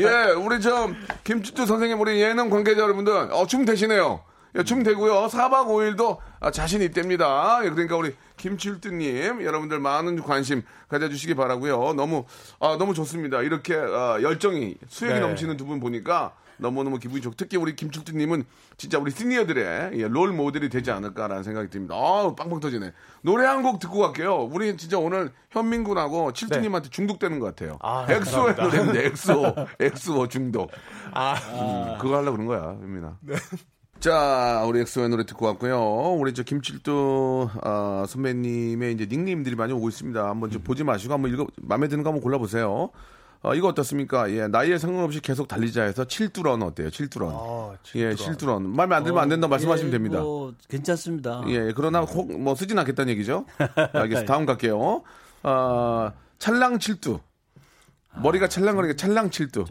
[0.01, 0.91] 예, 우리 저,
[1.25, 4.21] 김치주 선생님, 우리 예능 관계자 여러분들, 어, 춤 되시네요.
[4.59, 5.29] 예, 춤 되고요.
[5.29, 7.61] 4박 5일도 아, 자신 있답니다.
[7.65, 12.25] 예, 그러니까 우리 김칠두님, 여러분들 많은 관심 가져주시기 바라고요 너무,
[12.59, 13.41] 아, 너무 좋습니다.
[13.43, 15.21] 이렇게, 아, 열정이, 수액이 네.
[15.21, 18.45] 넘치는 두 분 보니까 너무너무 기분이 좋고, 특히 우리 김칠두님은
[18.77, 21.95] 진짜 우리 시니어들의 예, 롤 모델이 되지 않을까라는 생각이 듭니다.
[21.97, 22.93] 아 빵빵 터지네.
[23.23, 24.49] 노래 한 곡 듣고 갈게요.
[24.51, 27.79] 우리 진짜 오늘 현민군하고 칠두님한테 중독되는 것 같아요.
[27.83, 28.55] 아, 엑소의.
[28.57, 29.55] 노래인데, 엑소.
[29.79, 30.71] 엑소 중독.
[31.13, 33.19] 아, 음, 그거 하려고 그런 거야, 현민아.
[33.99, 36.15] 자, 우리 엑소의 노래 듣고 왔고요.
[36.15, 40.27] 우리 저 김칠두 아, 선배님의 이제 닉네임들이 많이 오고 있습니다.
[40.27, 42.91] 한번 좀 보지 마시고 한번 읽어 마음에 드는 거 한번 골라 보세요.
[43.43, 44.31] 어, 이거 어떻습니까?
[44.33, 46.91] 예, 나이에 상관없이 계속 달리자 해서 칠두run 어때요?
[46.91, 47.33] 칠두run.
[47.33, 48.69] 아, 예, 칠두run.
[48.69, 50.21] 마음에 안 들면 안 된다 말씀하시면 예, 됩니다.
[50.21, 51.43] 뭐 괜찮습니다.
[51.49, 53.47] 예, 그러나 혹 뭐 쓰진 않겠다는 얘기죠.
[53.95, 54.31] 알겠습니다.
[54.33, 55.03] 다음 갈게요.
[55.43, 57.19] 아, 찰랑 칠두.
[58.17, 59.65] 머리가 찰랑거리니까 찰랑칠두.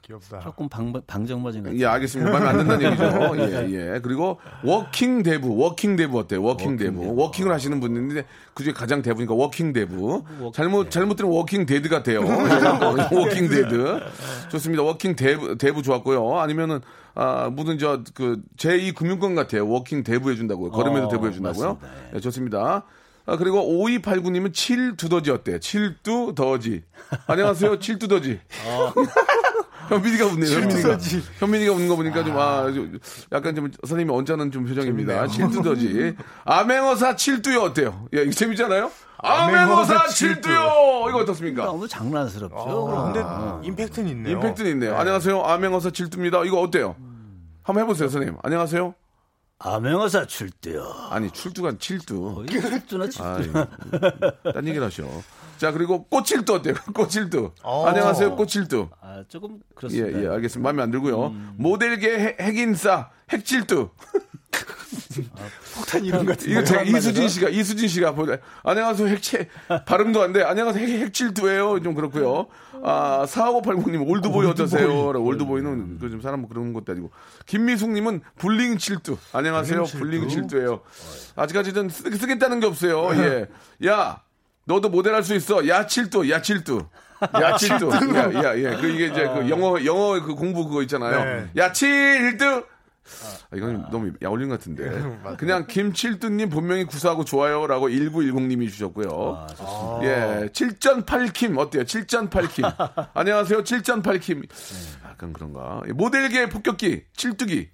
[0.00, 0.40] 귀엽다.
[0.40, 1.78] 조금 방, 방정맞은 것 같아요.
[1.80, 2.30] 예, 알겠습니다.
[2.32, 3.32] 마음에 안 든다는 얘기죠.
[3.70, 4.00] 예, 예.
[4.02, 6.42] 그리고 walking 대부, walking 대부 어때요?
[6.42, 7.14] walking 대부.
[7.14, 8.24] walking을 하시는 분인데
[8.54, 10.24] 그중에 가장 대부니까 walking 대부.
[10.54, 12.22] 잘못 잘못 들으면 walking dead 같아요.
[13.12, 14.00] 예, walking dead.
[14.50, 14.82] 좋습니다.
[14.82, 16.38] walking 대부 대부 좋았고요.
[16.38, 16.80] 아니면은
[17.14, 19.68] 아, 무슨 저 그 제2 금융권 같아요.
[19.68, 20.70] walking 대부 해 준다고요.
[20.70, 21.74] 걸음에도 어, 대부 해 준다고요.
[21.74, 21.88] 맞습니다.
[22.14, 22.84] 예, 좋습니다.
[23.26, 25.58] 아, 그리고 5289님은 칠두더지 어때?
[25.60, 26.82] 칠두더지.
[27.26, 27.78] 안녕하세요.
[27.78, 28.40] 칠두더지.
[29.88, 30.58] 현민이가 웃네요.
[30.58, 30.98] 현민이가.
[31.38, 32.98] 현민이가 웃는 거 보니까 좀, 아, 좀
[33.30, 35.26] 약간 좀, 선생님이 언짢은 좀 표정입니다.
[35.28, 36.16] 칠두더지.
[36.44, 38.06] 암행어사 칠두요 어때요?
[38.14, 38.90] 야, 이거 재밌잖아요?
[39.18, 39.62] 암행어사
[39.94, 41.06] 암행어사 칠두요!
[41.08, 41.64] 이거 어떻습니까?
[41.64, 42.56] 너무 장난스럽죠.
[42.96, 43.60] 아, 근데 아.
[43.62, 44.36] 임팩트는 있네요.
[44.36, 44.96] 임팩트는 있네요.
[44.96, 45.42] 안녕하세요.
[45.44, 46.42] 암행어사 칠두입니다.
[46.44, 46.96] 이거 어때요?
[47.62, 48.38] 한번 해보세요, 선생님.
[48.42, 48.94] 안녕하세요.
[49.64, 50.84] 암행어사 출두요.
[51.10, 52.44] 아니, 출두가 칠두.
[52.48, 53.22] 출두.
[53.22, 55.04] 아이, 딴 얘기를 하셔.
[55.56, 56.74] 자, 그리고 꽃칠두 어때요?
[56.92, 57.52] 꽃칠두.
[57.62, 57.86] 어.
[57.86, 58.88] 안녕하세요, 꽃칠두.
[59.00, 60.22] 아, 조금 예, 그렇습니다.
[60.22, 60.66] 예, 알겠습니다.
[60.66, 61.30] 마음에 안 들고요.
[61.56, 63.90] 모델계 핵- 핵인싸, 핵질두.
[65.74, 67.28] 폭탄 이름 같은 이거 제가 이수진?
[67.28, 69.48] 씨가, 이수진 씨가 보내, 안녕하세요, 핵체,
[69.86, 70.42] 발음도 안 돼.
[70.42, 72.46] 안녕하세요, 핵, 핵질두예요 좀 그렇고요.
[72.84, 75.08] 아, 4580님, 올드보이 어떠세요?
[75.08, 77.10] 올드보이는 그좀 사람 그러는 것도 아니고.
[77.46, 79.16] 김미숙님은 불링 칠두.
[79.32, 80.80] 안녕하세요, 불링 칠두예요
[81.36, 83.10] 아직까지는 쓰, 쓰겠다는 게 없어요.
[83.22, 83.48] 예.
[83.86, 84.20] 야,
[84.64, 85.66] 너도 모델 할 수 있어.
[85.68, 86.84] 야, 칠두, 야, 칠두.
[87.40, 87.88] 야, 칠두.
[88.16, 88.76] 야, 야, 예.
[88.80, 91.24] 그 이게 이제 그 영어, 영어 그 공부 그거 있잖아요.
[91.24, 91.50] 네.
[91.56, 92.64] 야, 칠두.
[93.50, 94.90] 아, 이건 너무 야올린 것 같은데.
[95.36, 99.46] 그냥 김칠두님 본명이 구수하고 좋아요라고 1910님이 주셨고요.
[100.02, 101.82] 예, 7.8킴 어때요?
[101.82, 102.64] 7.8킴.
[103.14, 104.48] 안녕하세요, 7.8킴.
[105.04, 105.82] 약간 그런가.
[105.88, 107.70] 예, 모델계 폭격기, 칠두기.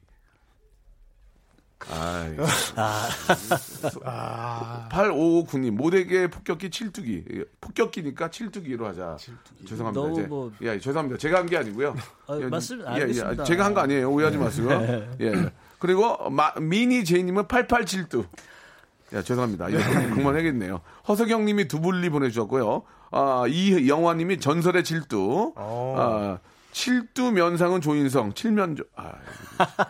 [1.90, 2.36] 아이.
[4.04, 4.88] 아.
[4.90, 7.24] 8559님, 모델계 폭격기 칠두기.
[7.32, 9.16] 예, 폭격기니까 칠두기로 하자.
[9.66, 10.00] 죄송합니다.
[10.00, 10.22] 너무 이제.
[10.28, 11.18] 뭐- 예, 죄송합니다.
[11.18, 11.94] 제가 한 게 아니고요.
[12.26, 12.98] 아, 예, 맞습니다.
[13.00, 13.44] 예, 예.
[13.44, 14.10] 제가 한 거 아니에요.
[14.10, 15.06] 오해하지 마시고요.
[15.20, 15.50] 예.
[15.78, 18.24] 그리고 마- 미니 제이님은 8872.
[19.14, 19.68] 야, 죄송합니다.
[19.70, 19.78] 이거
[20.14, 20.80] 그만해야겠네요.
[21.08, 22.82] 허석영 님이 두불리 보내주셨고요.
[23.10, 25.54] 아, 이영화 님이 전설의 질두.
[25.56, 26.38] 아,
[26.78, 28.84] 칠두 면상은 조인성, 칠면조.
[28.94, 29.12] 아,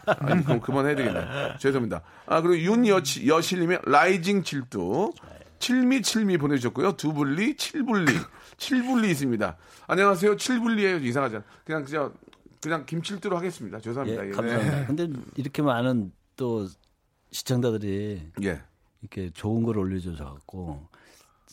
[0.06, 1.58] 아니, 그럼 그만해야 되겠네.
[1.58, 2.00] 죄송합니다.
[2.24, 5.12] 아, 그리고 윤여치, 여실님의 라이징 칠두.
[5.58, 6.92] 칠미 칠미 보내주셨고요.
[6.92, 8.10] 두불리, 칠불리.
[8.56, 9.56] 칠불리 있습니다.
[9.86, 10.38] 안녕하세요.
[10.38, 10.96] 칠불리에요.
[10.96, 11.44] 이상하잖아.
[11.66, 12.14] 그냥, 그냥,
[12.62, 13.80] 그냥 김칠두로 하겠습니다.
[13.80, 14.24] 죄송합니다.
[14.24, 14.32] 예, 예.
[14.32, 14.86] 감사합니다.
[14.86, 16.66] 근데 이렇게 많은 또
[17.32, 18.62] 시청자들이 예.
[19.02, 20.87] 이렇게 좋은 걸 올려줘서 갖고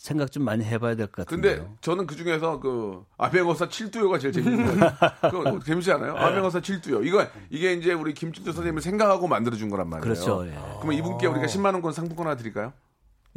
[0.06, 1.78] 생각 좀 많이 해봐야 될것 근데 같은데요.
[1.82, 4.94] 저는 그 중에서 그 아베거사 칠두요가 제일 재밌는 거예요.
[5.32, 6.16] 그거 재밌지 않아요?
[6.16, 7.02] 아베거사 칠두요.
[7.02, 10.04] 이거 이게 이제 우리 김칠두 선생님을 생각하고 만들어 준 거란 말이에요.
[10.04, 10.46] 그렇죠.
[10.46, 10.52] 예.
[10.80, 12.72] 그러면 이분께 우리가 10만 원권 상품권 하나 드릴까요?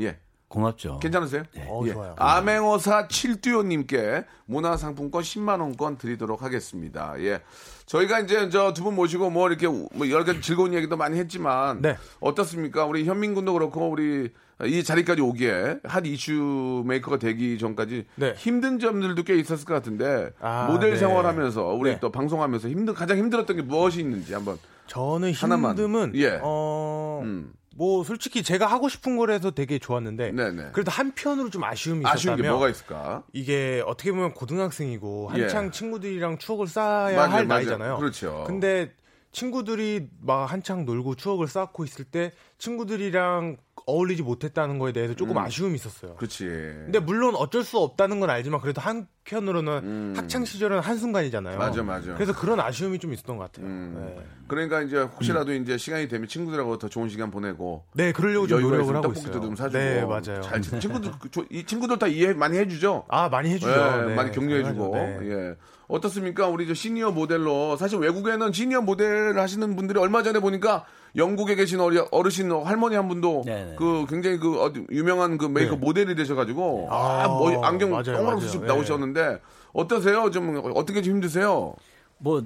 [0.00, 0.18] 예.
[0.48, 0.98] 고맙죠.
[1.00, 1.42] 괜찮으세요?
[1.66, 1.92] 어, 예.
[1.92, 2.14] 좋아요.
[2.18, 7.14] 암행어사 칠두요님께 문화상품권 10만 원권 드리도록 하겠습니다.
[7.20, 7.40] 예,
[7.86, 11.82] 저희가 이제 저 두 분 모시고 뭐 이렇게 뭐 여러 가지 즐거운 얘기도 많이 했지만
[11.82, 11.96] 네.
[12.20, 12.86] 어떻습니까?
[12.86, 14.30] 우리 현민 군도 그렇고 우리
[14.64, 18.34] 이 자리까지 오기에 핫 이슈 메이커가 되기 전까지 네.
[18.36, 20.96] 힘든 점들도 꽤 있었을 것 같은데 아, 모델 네.
[20.96, 22.00] 생활하면서 우리 네.
[22.00, 25.76] 또 방송하면서 힘든 가장 힘들었던 게 무엇이 있는지 한번 저는 하나만.
[25.76, 26.40] 힘듦은 예.
[26.42, 27.52] 어 음.
[27.78, 30.70] 뭐 솔직히 제가 하고 싶은 걸 해서 되게 좋았는데 네네.
[30.72, 33.22] 그래도 한편으로 좀 아쉬움이 있었다면 게 뭐가 있을까?
[33.32, 35.70] 이게 어떻게 보면 고등학생이고 한창 예.
[35.70, 37.46] 친구들이랑 추억을 쌓아야 맞아요, 할 맞아요.
[37.46, 37.98] 나이잖아요.
[37.98, 38.42] 그렇죠.
[38.48, 38.92] 근데
[39.30, 45.42] 친구들이 막 한창 놀고 추억을 쌓고 있을 때 친구들이랑 어울리지 못했다는 거에 대해서 조금 음.
[45.42, 46.14] 아쉬움이 있었어요.
[46.16, 46.44] 그렇지.
[46.46, 51.56] 근데 물론 어쩔 수 없다는 건 알지만 그래도 한편으로는 학창 시절은 한 순간이잖아요.
[51.56, 51.58] 음.
[51.58, 52.14] 맞아, 맞아.
[52.14, 53.66] 그래서 그런 아쉬움이 좀 있었던 것 같아요.
[53.66, 54.14] 음.
[54.16, 54.22] 네.
[54.48, 58.94] 그러니까 이제 혹시라도 이제 시간이 되면 친구들하고 더 좋은 시간 보내고 네, 그러려고 좀 노력을
[58.96, 59.42] 하고 떡볶이도 있어요.
[59.42, 60.40] 좀 사주고 네, 맞아요.
[60.42, 61.12] 잘 지- 친구들
[61.50, 63.04] 이 친구들 다 이해 많이 해주죠.
[63.08, 63.70] 아 많이 해주죠.
[63.70, 64.94] 예, 네, 많이 격려해주고.
[64.94, 65.18] 네.
[65.24, 65.56] 예
[65.88, 70.84] 어떻습니까 우리 저 시니어 모델로 사실 외국에는 시니어 모델 하시는 분들이 얼마 전에 보니까
[71.16, 73.76] 영국에 계신 어리, 어르신 할머니 한 분도 네네.
[73.76, 75.84] 그 굉장히 그 어디 유명한 그 메이크업 네.
[75.86, 78.46] 모델이 되셔가지고 아, 아, 뭐 안경 동그랗게.
[78.46, 78.66] 쑥 예.
[78.66, 79.40] 나오셨는데
[79.72, 81.74] 어떠세요 좀 어떻게 좀 힘드세요
[82.18, 82.42] 뭐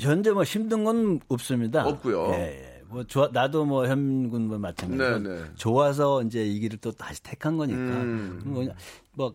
[0.00, 1.86] 현재 뭐 힘든 건 없습니다.
[1.86, 2.30] 없고요.
[2.32, 2.82] 예, 예.
[2.88, 5.44] 뭐 좋아 나도 뭐 현군 뭐 마찬가지로 네, 네.
[5.54, 8.52] 좋아서 이제 이 길을 또 다시 택한 거니까 음.
[8.54, 8.72] 거냐.
[9.12, 9.34] 뭐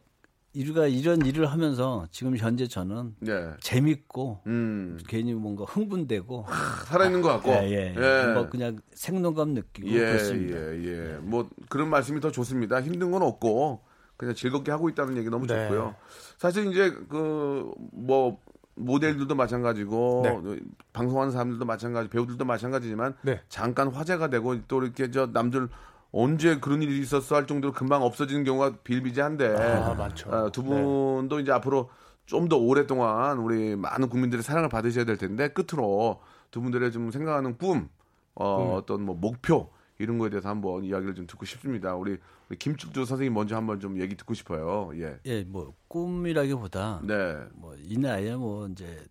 [0.55, 4.97] 이루가 이런 일을 하면서 지금 현재 저는 네 재밌고 음.
[5.07, 6.45] 괜히 뭔가 흥분되고
[6.85, 8.33] 살아있는 것 같고 예, 예.
[8.33, 10.57] 뭐 그냥 생동감 느끼고 예, 그렇습니다.
[10.57, 11.17] 예, 예.
[11.21, 12.81] 뭐 그런 말씀이 더 좋습니다.
[12.81, 13.81] 힘든 건 없고
[14.15, 15.67] 그냥 즐겁게 하고 있다는 얘기 너무 네.
[15.67, 15.95] 좋고요.
[16.37, 18.39] 사실 이제 그 뭐
[18.75, 20.59] 모델들도 마찬가지고 네.
[20.93, 23.41] 방송하는 사람들도 마찬가지, 배우들도 마찬가지지만 네.
[23.47, 25.69] 잠깐 화제가 되고 또 이렇게 저 남들
[26.17, 30.29] 언제 그런 일이 있었어 할 정도로 금방 없어지는 경우가 비일비재한데 아, 많죠.
[30.29, 31.89] 어, 두 분도 이제 앞으로
[32.25, 37.57] 좀 더 오랫동안 우리 많은 국민들의 사랑을 받으셔야 될 텐데 끝으로 두 분들의 좀 생각하는
[37.57, 37.89] 꿈,
[38.33, 41.95] 어, 어떤 뭐 목표 이런 거에 대해서 한번 이야기를 좀 듣고 싶습니다.
[41.95, 42.17] 우리,
[42.49, 44.91] 우리 김축주 선생님 먼저 한번 좀 얘기 듣고 싶어요.
[44.95, 45.17] 예.
[45.25, 47.37] 예, 뭐 꿈이라기보다 네.
[47.55, 49.05] 뭐이 나이에 뭐 이제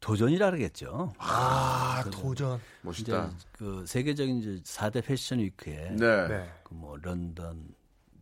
[0.00, 1.12] 도전이라 그러겠죠.
[1.18, 2.56] 아 도전.
[2.56, 3.30] 이제 멋있다.
[3.52, 6.28] 그 세계적인 이제 4대 패션 위크에 네.
[6.28, 6.50] 네.
[6.64, 7.68] 그뭐 런던,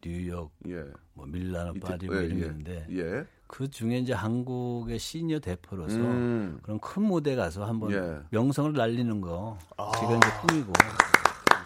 [0.01, 0.85] 뉴욕, 예.
[1.15, 2.47] 뭐 밀라노, 이때- 파리 뭐 예, 이런 게 예.
[2.47, 3.27] 있는데 예.
[3.47, 6.59] 그 중에 이제 한국의 시니어 대표로서 음.
[6.63, 8.19] 그런 큰 무대 가서 한번 예.
[8.31, 9.59] 명성을 날리는 거
[10.01, 10.73] 제가 이제 꿈이고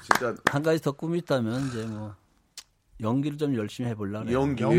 [0.02, 2.14] 진짜 한 가지 더 꿈이 있다면 이제 뭐
[3.01, 4.30] 연기를 좀 열심히 해보려고.
[4.32, 4.62] 연기.
[4.62, 4.78] 연기.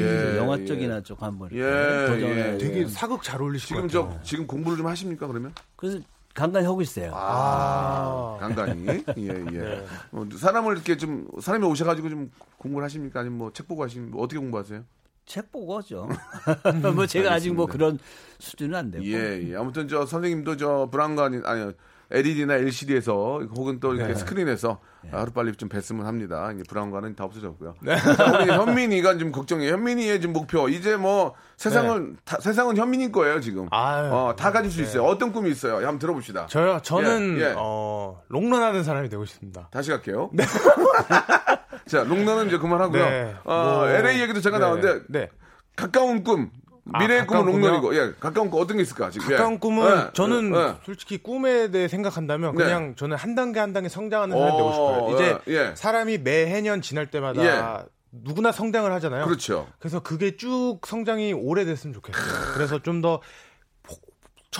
[0.00, 0.36] 예.
[0.36, 0.64] 영화 예.
[0.64, 1.60] 쪽이나 쪽 한번 예,
[2.08, 2.58] 도전해 예.
[2.58, 4.20] 되게 사극 잘 어울리실 지금 것저 같아요.
[4.24, 5.52] 지금 공부를 좀 하십니까 그러면?
[5.76, 5.98] 그래서
[6.34, 7.12] 간간히 하고 있어요.
[7.14, 8.86] 아, 간간히.
[9.18, 9.58] 예, 예.
[9.60, 9.86] 네.
[10.10, 13.20] 뭐 사람을 이렇게 좀 사람이 오셔가지고 좀 공부를 하십니까?
[13.20, 14.82] 아니면 뭐 책 보고 하시면 뭐 어떻게 공부하세요?
[15.26, 16.08] 책 보고 하죠.
[16.94, 17.72] 뭐 제가 아직 뭐 알겠습니다.
[17.72, 17.98] 그런
[18.40, 19.04] 수준은 안 되고.
[19.06, 19.54] 예, 예.
[19.56, 21.72] 아무튼 저 선생님도 저 브라운관 아니
[22.10, 24.80] LED나 LCD에서 혹은 또 이렇게 스크린에서
[25.12, 26.50] 하루 빨리 좀 뵀으면 합니다.
[26.52, 27.74] 이제 브라운관은 다 없어졌고요.
[28.16, 29.72] 자, 우리 현민이가 좀 걱정이에요.
[29.72, 33.68] 현민이의 지금 목표 이제 뭐 세상은 다, 세상은 현민이 거예요 지금.
[33.70, 35.04] 아유, 어, 다 가질 수 있어요.
[35.04, 35.76] 어떤 꿈이 있어요?
[35.76, 36.46] 한번 들어봅시다.
[36.46, 36.80] 저요.
[36.82, 37.54] 저는 예, 예.
[37.56, 39.68] 어, 롱런하는 사람이 되고 싶습니다.
[39.70, 40.30] 다시 갈게요.
[41.86, 43.04] 자, 롱런은 이제 그만하고요.
[43.04, 43.34] 네.
[43.44, 44.64] 어, 뭐, LA 얘기도 네.
[44.64, 45.28] 나오는데 네.
[45.76, 46.50] 가까운 꿈.
[46.92, 49.28] 아, 미래의 꿈은 가까운 롱런이고, 예, 가까운 꿈 어떤 게 있을까, 지금?
[49.28, 49.58] 가까운 예.
[49.58, 50.74] 꿈은 예, 저는 예.
[50.84, 52.64] 솔직히 꿈에 대해 생각한다면 네.
[52.64, 55.14] 그냥 저는 한 단계 한 단계 성장하는 사람이 되고 어, 싶어요.
[55.14, 55.74] 이제 예, 예.
[55.74, 59.24] 사람이 매해년 지날 때마다 누구나 성장을 하잖아요.
[59.24, 59.68] 그렇죠.
[59.78, 62.54] 그래서 그게 쭉 성장이 오래됐으면 좋겠어요.
[62.54, 63.20] 그래서 좀더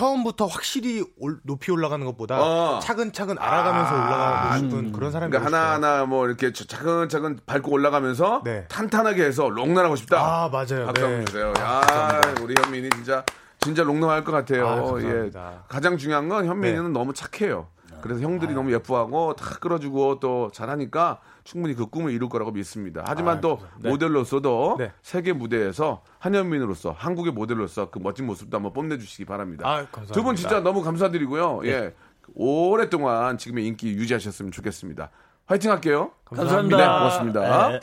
[0.01, 2.79] 처음부터 확실히 올- 높이 올라가는 것보다 어.
[2.79, 4.91] 차근차근 알아가면서 올라가고 싶은 음.
[4.93, 5.57] 그런 사람이 그러니까.
[5.57, 8.65] 하나하나 뭐 이렇게 차- 차근차근 밟고 올라가면서 네.
[8.69, 10.17] 탄탄하게 해서 롱런하고 싶다.
[10.21, 10.85] 아 맞아요.
[10.85, 11.25] 박수 한번 네.
[11.25, 11.53] 주세요.
[11.59, 13.23] 야, 우리 현민이 진짜
[13.59, 14.67] 진짜 롱런할 것 같아요.
[14.67, 14.79] 아, 예.
[15.03, 15.51] 감사합니다.
[15.67, 16.89] 가장 중요한 건 현민이는 네.
[16.97, 17.67] 너무 착해요.
[18.01, 18.23] 그래서 아.
[18.23, 23.03] 형들이 너무 예뻐하고 다 끌어주고 또 잘하니까 충분히 그 꿈을 이룰 거라고 믿습니다.
[23.05, 23.59] 하지만 아, 또.
[23.79, 23.89] 네.
[23.89, 24.91] 모델로서도 네.
[25.01, 29.67] 세계 무대에서 한현민으로서 한국의 모델로서 그 멋진 모습도 한번 뽐내주시기 바랍니다.
[29.67, 30.13] 아, 감사합니다.
[30.13, 31.61] 두분 진짜 너무 감사드리고요.
[31.63, 31.69] 네.
[31.69, 31.95] 예.
[32.33, 35.09] 오랫동안 지금의 인기 유지하셨으면 좋겠습니다.
[35.45, 36.11] 화이팅 할게요.
[36.25, 36.77] 감사합니다.
[36.77, 37.69] 네, 고맙습니다.
[37.69, 37.79] 네.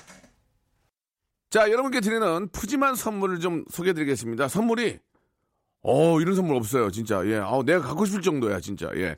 [1.51, 4.49] 자, 여러분께 드리는 푸짐한 선물을 좀 소개해 드리겠습니다.
[4.49, 4.99] 선물이,
[5.83, 7.25] 어, 이런 선물 없어요, 진짜.
[7.27, 7.37] 예.
[7.37, 8.91] 아 내가 갖고 싶을 정도야, 진짜.
[8.97, 9.17] 예.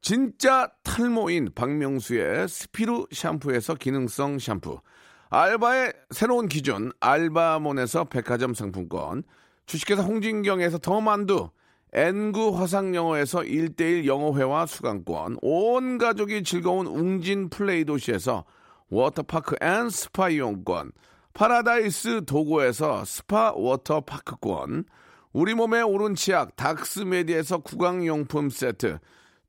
[0.00, 4.80] 진짜 탈모인 박명수의 스피루 샴푸에서 기능성 샴푸.
[5.28, 9.22] 알바의 새로운 기준, 알바몬에서 백화점 상품권.
[9.66, 11.50] 주식회사 홍진경에서 더 만두.
[11.92, 15.38] N구 화상영어에서 1대1 영어회화 수강권.
[15.42, 18.44] 온 가족이 즐거운 웅진 플레이 도시에서
[18.88, 20.92] 워터파크 and 스파 이용권.
[21.34, 24.84] 파라다이스 도고에서 스파 워터파크권.
[25.32, 28.98] 우리 몸에 옳은 치약 닥스메디에서 구강용품 세트.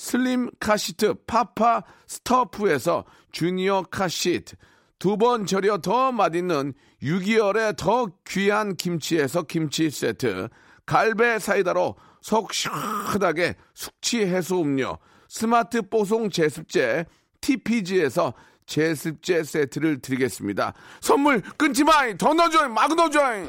[0.00, 4.56] 슬림 카시트 파파 스터프에서 주니어 카시트,
[4.98, 6.72] 두 번 절여 더 맛있는
[7.02, 10.48] 6개월의 더 귀한 김치에서 김치 세트,
[10.86, 14.96] 갈배 사이다로 속 시원하게 숙취 해소 음료,
[15.28, 17.04] 스마트 뽀송 제습제
[17.42, 18.32] TPG에서
[18.64, 20.72] 제습제 세트를 드리겠습니다.
[21.02, 22.16] 선물 끊지 마이!
[22.16, 22.72] 더 넣어줘잉!
[22.72, 23.46] 막 넣어줘잉!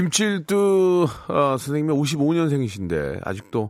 [0.00, 3.68] 김칠두 어, 선생님이 55년생이신데 아직도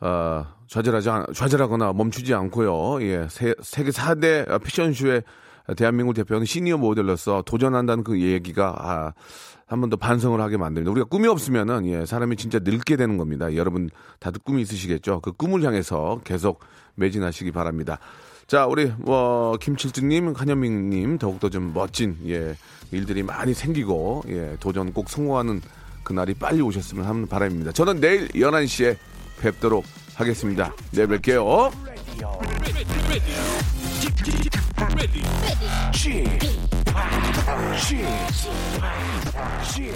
[0.00, 3.00] 어, 좌절하지 않, 좌절하거나 멈추지 않고요.
[3.02, 5.22] 예, 세, 세계 4대 패션쇼에
[5.76, 9.12] 대한민국 대표는 시니어 모델로서 도전한다는 그 얘기가 아,
[9.66, 10.90] 한 번 더 반성을 하게 만듭니다.
[10.90, 13.54] 우리가 꿈이 없으면은 예, 사람이 진짜 늙게 되는 겁니다.
[13.54, 13.88] 여러분
[14.18, 15.20] 다들 꿈이 있으시겠죠?
[15.20, 16.58] 그 꿈을 향해서 계속
[16.96, 17.98] 매진하시기 바랍니다.
[18.48, 22.56] 자, 우리 뭐 김칠주님, 한현민님 더욱더 좀 멋진 예
[22.92, 25.60] 일들이 많이 생기고 예 도전 꼭 성공하는
[26.04, 27.72] 그날이 빨리 오셨으면 하는 바람입니다.
[27.72, 28.96] 저는 내일 11시에
[29.40, 29.84] 뵙도록
[30.14, 30.74] 하겠습니다.
[30.92, 31.72] 내일 뵐게요.
[35.92, 36.24] G,
[37.80, 38.04] G,
[39.72, 39.92] G,